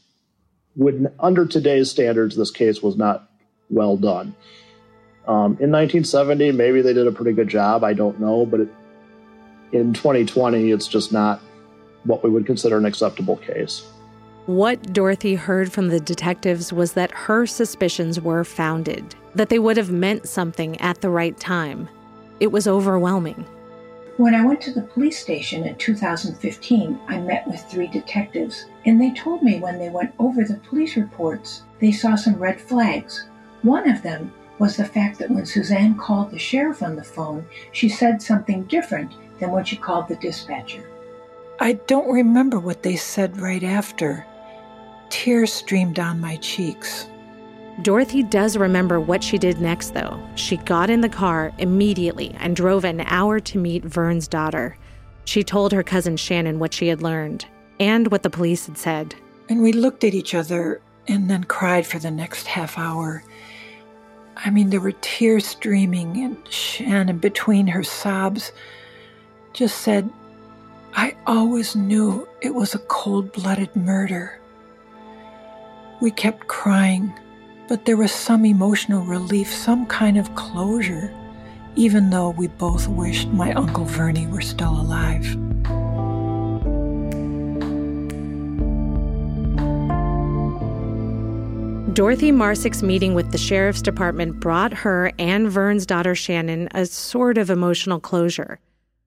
[0.76, 3.26] would, under today's standards, this case was not
[3.70, 4.34] well done.
[5.26, 7.82] Um, in 1970, maybe they did a pretty good job.
[7.82, 8.44] I don't know.
[8.44, 8.68] But it,
[9.72, 11.40] in 2020, it's just not
[12.04, 13.86] what we would consider an acceptable case.
[14.46, 19.76] What Dorothy heard from the detectives was that her suspicions were founded, that they would
[19.76, 21.88] have meant something at the right time.
[22.40, 23.44] It was overwhelming.
[24.16, 29.00] When I went to the police station in 2015, I met with three detectives, and
[29.00, 33.28] they told me when they went over the police reports, they saw some red flags.
[33.62, 37.46] One of them was the fact that when Suzanne called the sheriff on the phone,
[37.72, 40.84] she said something different than when she called the dispatcher.
[41.58, 44.26] I don't remember what they said right after.
[45.10, 47.06] Tears streamed down my cheeks.
[47.82, 50.20] Dorothy does remember what she did next, though.
[50.34, 54.76] She got in the car immediately and drove an hour to meet Vern's daughter.
[55.24, 57.46] She told her cousin Shannon what she had learned
[57.78, 59.14] and what the police had said.
[59.48, 63.24] And we looked at each other and then cried for the next half hour.
[64.36, 68.52] I mean, there were tears streaming, and Shannon, between her sobs,
[69.52, 70.10] just said,
[70.94, 74.38] I always knew it was a cold blooded murder.
[76.00, 77.12] We kept crying,
[77.68, 81.12] but there was some emotional relief, some kind of closure,
[81.76, 85.24] even though we both wished my Uncle Vernie were still alive.
[91.92, 97.36] Dorothy Marsick's meeting with the sheriff's department brought her and Vern's daughter Shannon a sort
[97.36, 98.58] of emotional closure,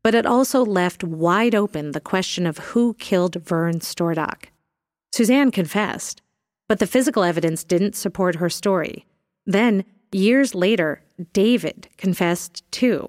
[0.04, 4.46] but it also left wide open the question of who killed Vern Stordock.
[5.12, 6.23] Suzanne confessed,
[6.68, 9.06] but the physical evidence didn't support her story.
[9.46, 11.02] Then, years later,
[11.34, 13.08] David confessed too.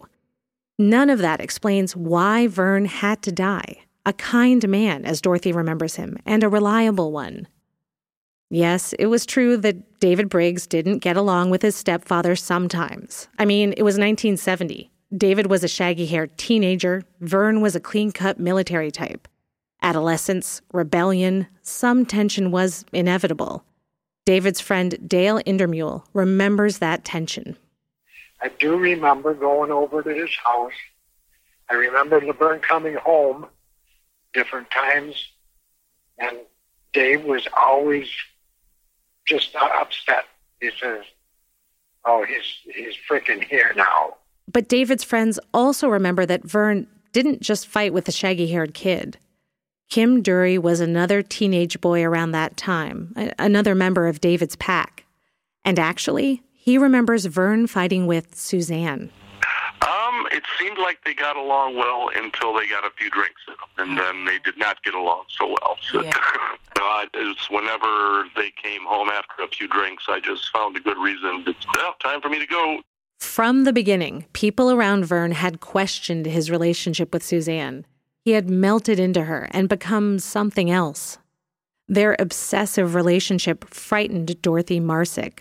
[0.78, 3.82] None of that explains why Vern had to die.
[4.06, 7.48] A kind man, as Dorothy remembers him, and a reliable one.
[8.50, 13.28] Yes, it was true that David Briggs didn't get along with his stepfather sometimes.
[13.38, 14.90] I mean, it was 1970.
[15.16, 19.28] David was a shaggy haired teenager, Vern was a clean cut military type.
[19.82, 23.64] Adolescence, rebellion, some tension was inevitable.
[24.24, 27.56] David's friend Dale Indermule remembers that tension.
[28.40, 30.72] I do remember going over to his house.
[31.70, 33.46] I remember LaVerne coming home
[34.32, 35.14] different times,
[36.18, 36.38] and
[36.92, 38.08] Dave was always
[39.26, 40.24] just not upset.
[40.60, 41.04] He says,
[42.04, 44.16] "Oh, he's he's freaking here now."
[44.50, 49.18] But David's friends also remember that Vern didn't just fight with the shaggy-haired kid.
[49.90, 55.04] Kim Dury was another teenage boy around that time, another member of David's pack.
[55.64, 59.10] And actually, he remembers Vern fighting with Suzanne.
[59.82, 63.54] Um, it seemed like they got along well until they got a few drinks in
[63.54, 65.76] them, and then they did not get along so well.
[65.82, 66.12] So, Yeah.
[66.80, 70.96] uh, it's whenever they came home after a few drinks, I just found a good
[70.98, 71.44] reason.
[71.46, 72.80] It's well, time for me to go.
[73.20, 77.86] From the beginning, people around Vern had questioned his relationship with Suzanne.
[78.24, 81.18] He had melted into her and become something else.
[81.86, 85.40] Their obsessive relationship frightened Dorothy Marsick.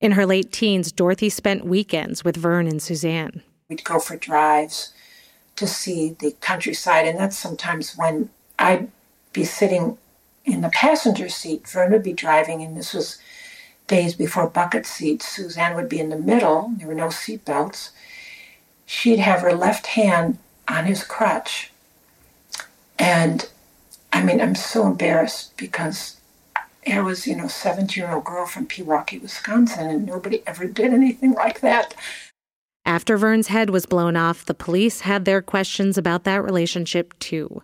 [0.00, 3.44] In her late teens, Dorothy spent weekends with Vern and Suzanne.
[3.68, 4.92] We'd go for drives
[5.54, 8.90] to see the countryside, and that's sometimes when I'd
[9.32, 9.96] be sitting
[10.44, 11.68] in the passenger seat.
[11.68, 13.18] Vern would be driving, and this was
[13.86, 15.28] days before bucket seats.
[15.28, 16.72] Suzanne would be in the middle.
[16.76, 17.92] There were no seat belts.
[18.84, 21.70] She'd have her left hand on his crutch.
[22.98, 23.48] And
[24.12, 26.20] I mean, I'm so embarrassed because
[26.86, 30.92] I was, you know, 17 year old girl from Pewaukee, Wisconsin, and nobody ever did
[30.92, 31.94] anything like that.
[32.84, 37.62] After Vern's head was blown off, the police had their questions about that relationship too.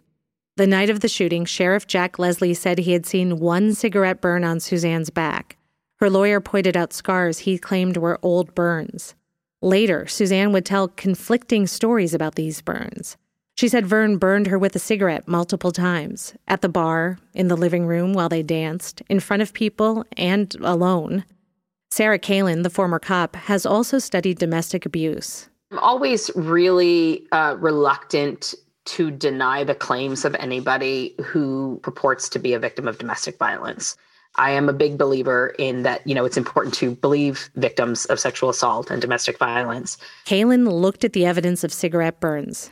[0.57, 4.45] The night of the shooting, Sheriff Jack Leslie said he had seen one cigarette burn
[4.45, 5.57] on Suzanne's back.
[6.01, 9.15] Her lawyer pointed out scars he claimed were old burns.
[9.63, 13.17] Later, Suzanne would tell conflicting stories about these burns.
[13.63, 17.57] She said Vern burned her with a cigarette multiple times at the bar, in the
[17.57, 21.25] living room while they danced, in front of people, and alone.
[21.93, 25.49] Sarah Kalin, the former cop, has also studied domestic abuse.
[25.71, 28.53] I'm always really uh, reluctant
[28.87, 33.97] to deny the claims of anybody who purports to be a victim of domestic violence.
[34.35, 38.19] I am a big believer in that, you know, it's important to believe victims of
[38.19, 39.99] sexual assault and domestic violence.
[40.27, 42.69] Kalin looked at the evidence of cigarette burns.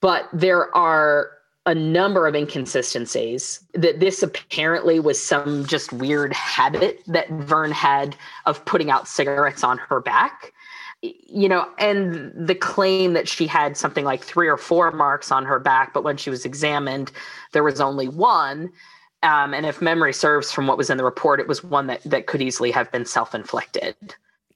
[0.00, 1.30] But there are
[1.66, 8.16] a number of inconsistencies that this apparently was some just weird habit that Vern had
[8.46, 10.52] of putting out cigarettes on her back.
[11.02, 15.46] You know, and the claim that she had something like three or four marks on
[15.46, 17.10] her back, but when she was examined,
[17.52, 18.70] there was only one.
[19.22, 22.02] Um, and if memory serves from what was in the report, it was one that,
[22.04, 23.96] that could easily have been self inflicted.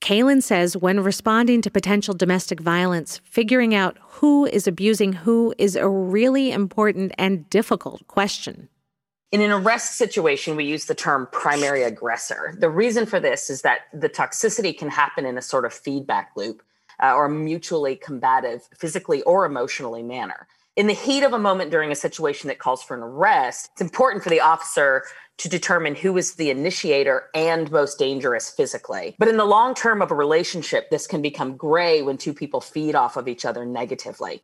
[0.04, 5.76] Kalin says when responding to potential domestic violence, figuring out who is abusing who is
[5.76, 8.68] a really important and difficult question.
[9.32, 12.54] In an arrest situation, we use the term primary aggressor.
[12.58, 16.32] The reason for this is that the toxicity can happen in a sort of feedback
[16.36, 16.62] loop
[17.02, 20.46] uh, or mutually combative, physically or emotionally manner.
[20.76, 23.80] In the heat of a moment during a situation that calls for an arrest, it's
[23.80, 25.04] important for the officer
[25.38, 29.14] to determine who is the initiator and most dangerous physically.
[29.16, 32.60] But in the long term of a relationship, this can become gray when two people
[32.60, 34.42] feed off of each other negatively.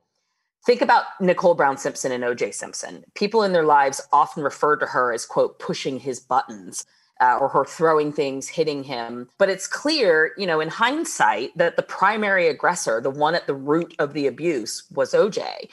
[0.65, 3.03] Think about Nicole Brown Simpson and OJ Simpson.
[3.15, 6.87] People in their lives often refer to her as, quote, pushing his buttons.
[7.23, 9.29] Uh, or her throwing things, hitting him.
[9.37, 13.53] But it's clear, you know, in hindsight, that the primary aggressor, the one at the
[13.53, 15.69] root of the abuse, was OJ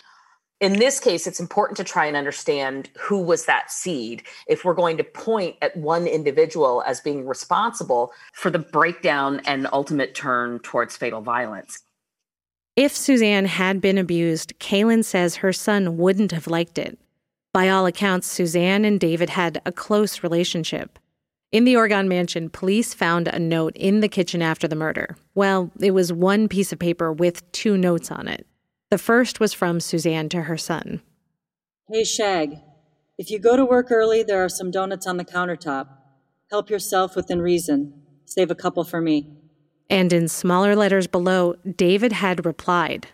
[0.59, 4.73] in this case, it's important to try and understand who was that seed if we're
[4.73, 10.59] going to point at one individual as being responsible for the breakdown and ultimate turn
[10.59, 11.83] towards fatal violence.
[12.75, 16.97] If Suzanne had been abused, Kalin says her son wouldn't have liked it.
[17.53, 20.99] By all accounts, Suzanne and David had a close relationship.
[21.51, 25.15] In the Oregon mansion, police found a note in the kitchen after the murder.
[25.33, 28.45] Well, it was one piece of paper with two notes on it.
[28.89, 31.01] The first was from Suzanne to her son.
[31.91, 32.57] Hey, Shag.
[33.17, 35.87] If you go to work early, there are some donuts on the countertop.
[36.49, 38.01] Help yourself within reason.
[38.23, 39.27] Save a couple for me.
[39.89, 43.07] And in smaller letters below, David had replied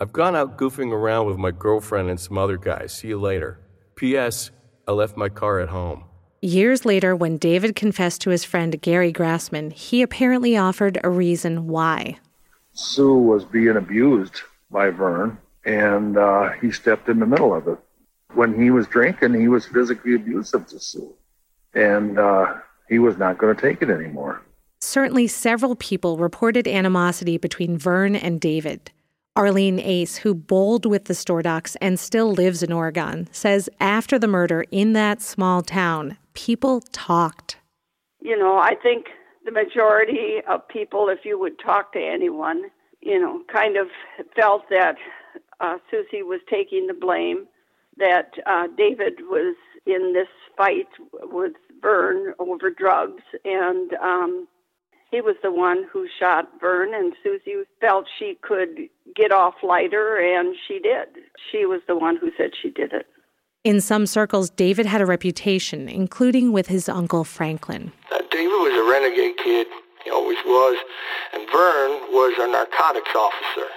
[0.00, 2.94] I've gone out goofing around with my girlfriend and some other guys.
[2.94, 3.60] See you later.
[3.96, 4.50] P.S.
[4.86, 6.04] I left my car at home.
[6.40, 11.66] Years later, when David confessed to his friend Gary Grassman, he apparently offered a reason
[11.66, 12.18] why.
[12.72, 17.78] Sue was being abused by Vern, and uh, he stepped in the middle of it.
[18.34, 21.14] When he was drinking, he was physically abusive to Sue,
[21.74, 22.54] and uh,
[22.88, 24.42] he was not going to take it anymore.
[24.80, 28.92] Certainly, several people reported animosity between Vern and David.
[29.34, 34.26] Arlene Ace, who bowled with the Stordocks and still lives in Oregon, says after the
[34.26, 37.56] murder in that small town, people talked.
[38.20, 39.06] You know, I think
[39.44, 42.64] the majority of people, if you would talk to anyone,
[43.00, 43.88] you know, kind of
[44.34, 44.96] felt that
[45.60, 47.46] uh, Susie was taking the blame,
[47.96, 50.88] that uh, David was in this fight
[51.22, 54.48] with Vern over drugs, and um,
[55.10, 60.18] he was the one who shot Vern, and Susie felt she could get off lighter,
[60.18, 61.08] and she did.
[61.50, 63.06] She was the one who said she did it.
[63.64, 67.92] In some circles, David had a reputation, including with his uncle Franklin.
[68.12, 69.66] Uh, David was a renegade kid.
[70.08, 70.78] He always was.
[71.34, 73.68] And Vern was a narcotics officer.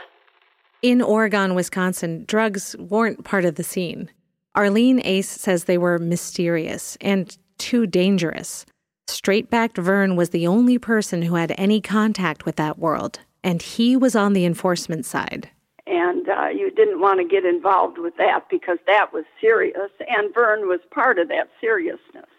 [0.81, 4.09] In Oregon, Wisconsin, drugs weren't part of the scene.
[4.55, 8.65] Arlene Ace says they were mysterious and too dangerous.
[9.07, 13.61] Straight backed Vern was the only person who had any contact with that world, and
[13.61, 15.49] he was on the enforcement side.
[15.85, 20.33] And uh, you didn't want to get involved with that because that was serious, and
[20.33, 22.29] Vern was part of that seriousness.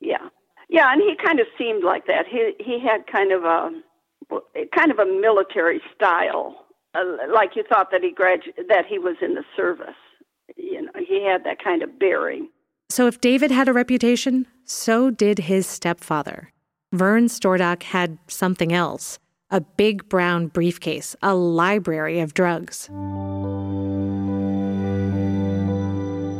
[0.00, 0.28] Yeah,
[0.68, 2.26] yeah, and he kind of seemed like that.
[2.30, 3.70] He he had kind of a
[4.76, 7.02] kind of a military style, uh,
[7.32, 9.94] like you thought that he gradu- that he was in the service.
[10.56, 12.48] You know, he had that kind of bearing.
[12.88, 16.52] So if David had a reputation, so did his stepfather.
[16.92, 19.18] Vern Stordock had something else
[19.50, 22.88] a big brown briefcase, a library of drugs.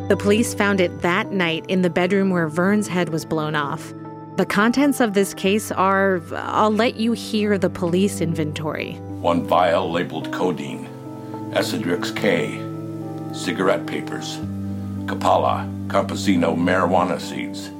[0.08, 3.92] The police found it that night in the bedroom where Vern's head was blown off.
[4.36, 8.92] The contents of this case are I'll let you hear the police inventory.
[9.22, 10.86] One vial labeled codeine,
[11.52, 12.60] Esidrix K,
[13.34, 14.36] cigarette papers,
[15.06, 17.70] Capala, Campesino marijuana seeds,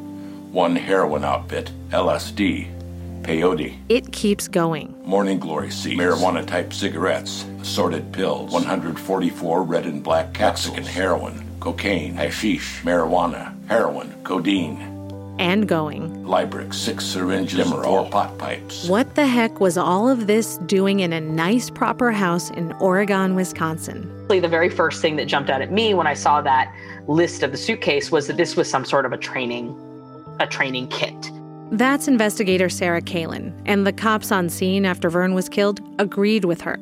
[0.50, 2.72] one heroin outfit, LSD,
[3.20, 3.76] peyote.
[3.90, 4.94] It keeps going.
[5.04, 12.14] Morning glory seeds, marijuana type cigarettes, assorted pills, 144 red and black Mexican heroin, cocaine,
[12.14, 14.95] hashish, marijuana, heroin, codeine.
[15.38, 16.24] And going.
[16.24, 18.88] Libric, six syringes, Demerol, four pot pipes.
[18.88, 23.34] What the heck was all of this doing in a nice, proper house in Oregon,
[23.34, 24.12] Wisconsin?
[24.28, 26.74] The very first thing that jumped out at me when I saw that
[27.06, 29.76] list of the suitcase was that this was some sort of a training,
[30.40, 31.30] a training kit.
[31.70, 36.60] That's investigator Sarah Kalin, and the cops on scene after Vern was killed agreed with
[36.62, 36.78] her.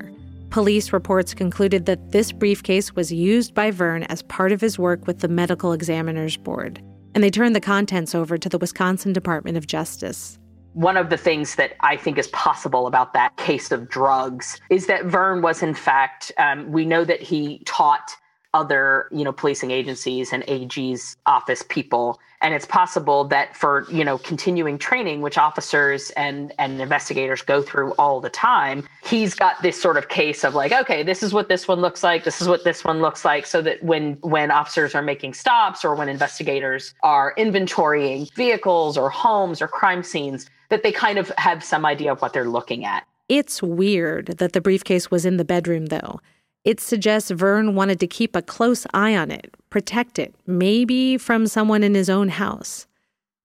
[0.51, 5.07] Police reports concluded that this briefcase was used by Vern as part of his work
[5.07, 6.81] with the Medical Examiners Board
[7.15, 10.39] and they turned the contents over to the Wisconsin Department of Justice.
[10.73, 14.87] One of the things that I think is possible about that case of drugs is
[14.87, 18.17] that Vern was, in fact, um, we know that he taught
[18.55, 22.19] other, you know, policing agencies and AG's office people.
[22.41, 27.63] And it's possible that for, you know, continuing training, which officers and, and investigators go
[27.63, 31.33] through all the time, he's got this sort of case of like, okay, this is
[31.33, 33.45] what this one looks like, this is what this one looks like.
[33.47, 39.11] So that when when officers are making stops or when investigators are inventorying vehicles or
[39.11, 42.85] homes or crime scenes, that they kind of have some idea of what they're looking
[42.85, 43.05] at.
[43.29, 46.21] It's weird that the briefcase was in the bedroom, though.
[46.65, 51.47] It suggests Vern wanted to keep a close eye on it, protect it, maybe from
[51.47, 52.87] someone in his own house.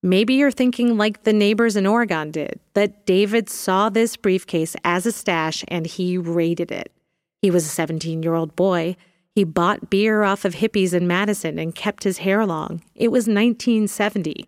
[0.02, 5.06] Maybe you're thinking like the neighbors in Oregon did, that David saw this briefcase as
[5.06, 6.94] a stash and he raided it.
[7.42, 8.96] He was a 17 year old boy.
[9.36, 12.82] He bought beer off of hippies in Madison and kept his hair long.
[12.96, 14.48] It was 1970.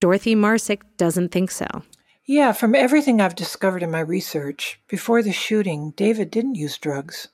[0.00, 1.66] Dorothy Marsick doesn't think so.
[2.24, 7.28] Yeah, from everything I've discovered in my research, before the shooting, David didn't use drugs.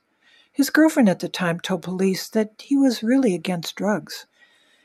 [0.53, 4.27] His girlfriend at the time told police that he was really against drugs.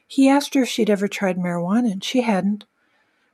[0.06, 2.64] He asked her if she'd ever tried marijuana, and she hadn't.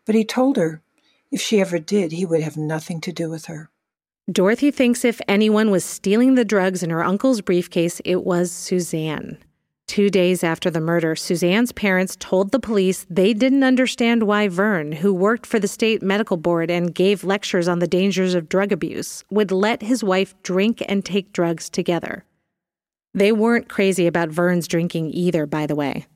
[0.04, 0.82] But he told her
[1.30, 3.70] if she ever did, he would have nothing to do with her.
[4.30, 9.38] Dorothy thinks if anyone was stealing the drugs in her uncle's briefcase, it was Suzanne.
[9.86, 14.92] Two days after the murder, Suzanne's parents told the police they didn't understand why Vern,
[14.92, 18.72] who worked for the state medical board and gave lectures on the dangers of drug
[18.72, 22.24] abuse, would let his wife drink and take drugs together.
[23.12, 26.06] They weren't crazy about Vern's drinking either, by the way.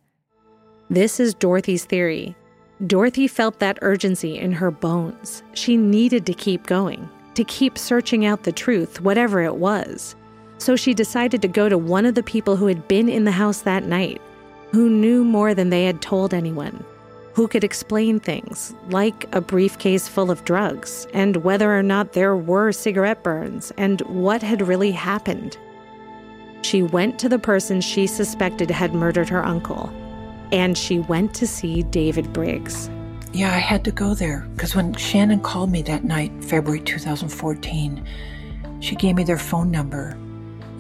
[0.91, 2.35] This is Dorothy's theory.
[2.87, 5.43] Dorothy felt that urgency in her bones.
[5.53, 10.17] She needed to keep going, to keep searching out the truth, whatever it was.
[10.59, 13.31] So she decided to go to one of the people who had been in the
[13.31, 14.21] house that night,
[14.73, 16.85] who knew more than they had told anyone,
[17.33, 22.37] who could explain things, like a briefcase full of drugs, and whether or not there
[22.37, 25.57] were cigarette burns, and what had really happened.
[26.63, 29.89] She went to the person she suspected had murdered her uncle,
[30.51, 32.91] and she went to see David Briggs.
[33.33, 38.05] Yeah, I had to go there because when Shannon called me that night, February 2014,
[38.81, 40.17] she gave me their phone number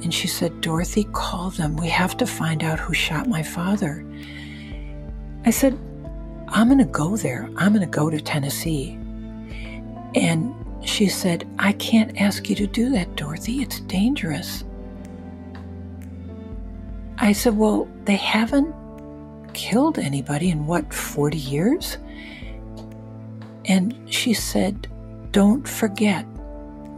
[0.02, 1.76] and she said, Dorothy, call them.
[1.76, 4.04] We have to find out who shot my father.
[5.44, 5.78] I said,
[6.48, 7.48] I'm going to go there.
[7.56, 8.98] I'm going to go to Tennessee.
[10.14, 13.60] And she said, I can't ask you to do that, Dorothy.
[13.62, 14.64] It's dangerous.
[17.18, 18.74] I said, Well, they haven't
[19.52, 21.98] killed anybody in what, 40 years?
[23.64, 24.88] And she said,
[25.32, 26.24] Don't forget,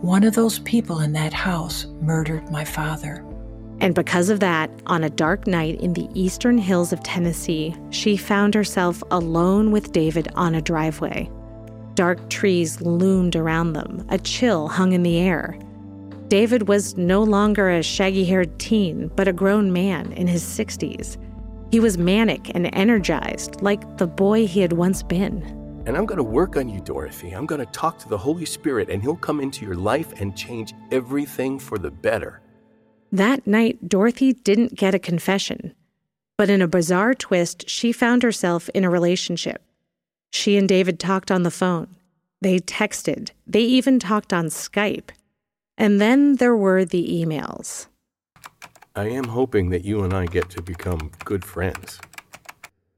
[0.03, 3.25] one of those people in that house murdered my father.
[3.81, 8.17] And because of that, on a dark night in the eastern hills of Tennessee, she
[8.17, 11.31] found herself alone with David on a driveway.
[11.95, 15.59] Dark trees loomed around them, a chill hung in the air.
[16.29, 21.19] David was no longer a shaggy haired teen, but a grown man in his 60s.
[21.71, 25.60] He was manic and energized, like the boy he had once been.
[25.91, 27.33] And I'm going to work on you, Dorothy.
[27.33, 30.37] I'm going to talk to the Holy Spirit, and He'll come into your life and
[30.37, 32.41] change everything for the better.
[33.11, 35.75] That night, Dorothy didn't get a confession.
[36.39, 39.65] But in a bizarre twist, she found herself in a relationship.
[40.31, 41.89] She and David talked on the phone.
[42.41, 43.31] They texted.
[43.45, 45.11] They even talked on Skype.
[45.77, 47.89] And then there were the emails.
[48.95, 51.99] I am hoping that you and I get to become good friends.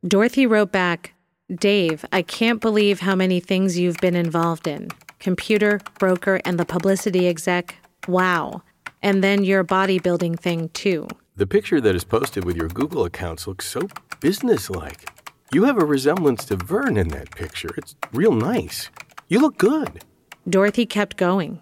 [0.06, 1.14] Dorothy wrote back
[1.56, 4.88] Dave, I can't believe how many things you've been involved in
[5.18, 7.76] computer, broker, and the publicity exec.
[8.08, 8.62] Wow.
[9.02, 11.06] And then your bodybuilding thing, too.
[11.36, 13.82] The picture that is posted with your Google accounts looks so
[14.20, 15.08] businesslike.
[15.52, 17.70] You have a resemblance to Vern in that picture.
[17.76, 18.90] It's real nice.
[19.28, 20.04] You look good.
[20.48, 21.60] Dorothy kept going.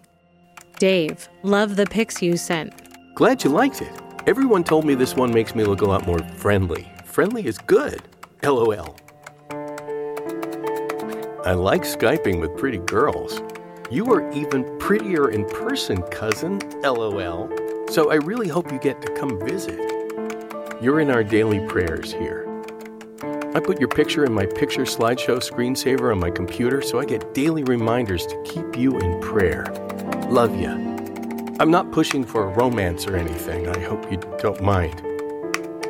[0.79, 2.73] Dave, love the pics you sent.
[3.15, 3.91] Glad you liked it.
[4.25, 6.91] Everyone told me this one makes me look a lot more friendly.
[7.05, 8.01] Friendly is good.
[8.43, 8.95] LOL.
[11.43, 13.41] I like Skyping with pretty girls.
[13.89, 16.59] You are even prettier in person, cousin.
[16.83, 17.49] LOL.
[17.89, 19.79] So I really hope you get to come visit.
[20.83, 22.47] You're in our daily prayers here.
[23.55, 27.33] I put your picture in my picture slideshow screensaver on my computer so I get
[27.33, 29.65] daily reminders to keep you in prayer.
[30.29, 30.73] Love ya.
[31.59, 33.67] I'm not pushing for a romance or anything.
[33.67, 35.01] I hope you don't mind.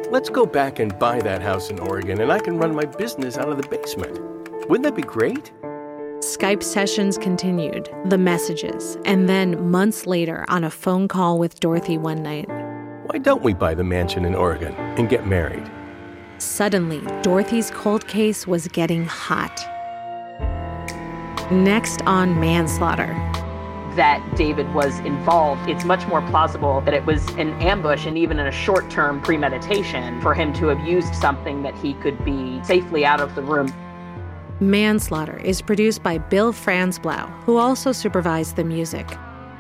[0.10, 3.38] Let's go back and buy that house in Oregon and I can run my business
[3.38, 4.41] out of the basement.
[4.70, 5.52] Wouldn't that be great?
[6.20, 11.98] Skype sessions continued, the messages, and then months later on a phone call with Dorothy
[11.98, 12.48] one night.
[13.08, 15.70] Why don't we buy the mansion in Oregon and get married?
[16.38, 19.60] Suddenly, Dorothy's cold case was getting hot.
[21.52, 23.08] Next on manslaughter.
[23.96, 28.40] That David was involved, it's much more plausible that it was an ambush and even
[28.40, 32.64] in a short term premeditation for him to have used something that he could be
[32.64, 33.68] safely out of the room.
[34.62, 39.08] Manslaughter is produced by Bill Franzblau, who also supervised the music.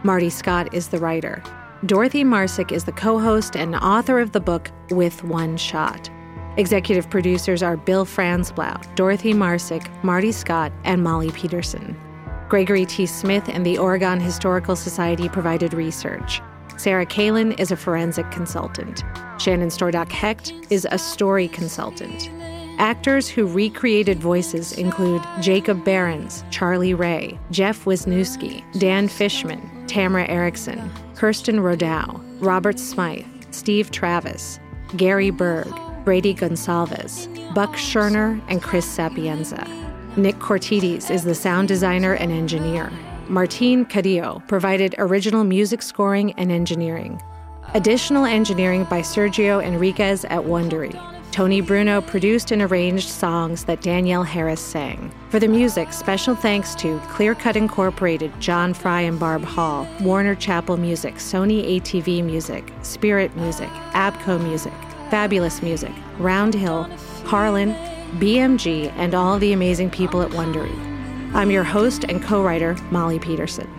[0.04, 1.42] Marty Scott is the writer.
[1.88, 6.12] Dorothy Marsick is the co host and author of the book With One Shot.
[6.58, 11.98] Executive producers are Bill Franzblau, Dorothy Marsick, Marty Scott, and Molly Peterson.
[12.48, 13.08] Gregory T.
[13.08, 16.42] Smith and the Oregon Historical Society provided research.
[16.78, 19.04] Sarah Kalin is a forensic consultant.
[19.40, 22.30] Shannon Stordock Hecht is a story consultant.
[22.82, 30.90] Actors who recreated voices include Jacob Behrens, Charlie Ray, Jeff Wisniewski, Dan Fishman, Tamara Erickson,
[31.14, 34.60] Kirsten Rodow, Robert Smythe, Steve Travis,
[34.98, 35.72] Gary Berg,
[36.04, 39.64] Brady Gonsalves, Buck Scherner, and Chris Sapienza.
[40.18, 42.92] Nick Cortides is the sound designer and engineer.
[43.28, 47.22] Martin Cadillo provided original music scoring and engineering.
[47.76, 51.11] Additional engineering by Sergio Enriquez at Wondery.
[51.32, 55.10] Tony Bruno produced and arranged songs that Danielle Harris sang.
[55.30, 60.76] For the music, special thanks to Clearcut Incorporated, John Fry and Barb Hall, Warner Chappell
[60.76, 64.74] Music, Sony ATV Music, Spirit Music, ABKCO Music,
[65.10, 66.84] Fabulous Music, Round Hill,
[67.24, 67.74] Harlan,
[68.20, 70.76] BMG, and all the amazing people at Wondery.
[71.34, 73.70] I'm your host and co writer, Molly Peterson.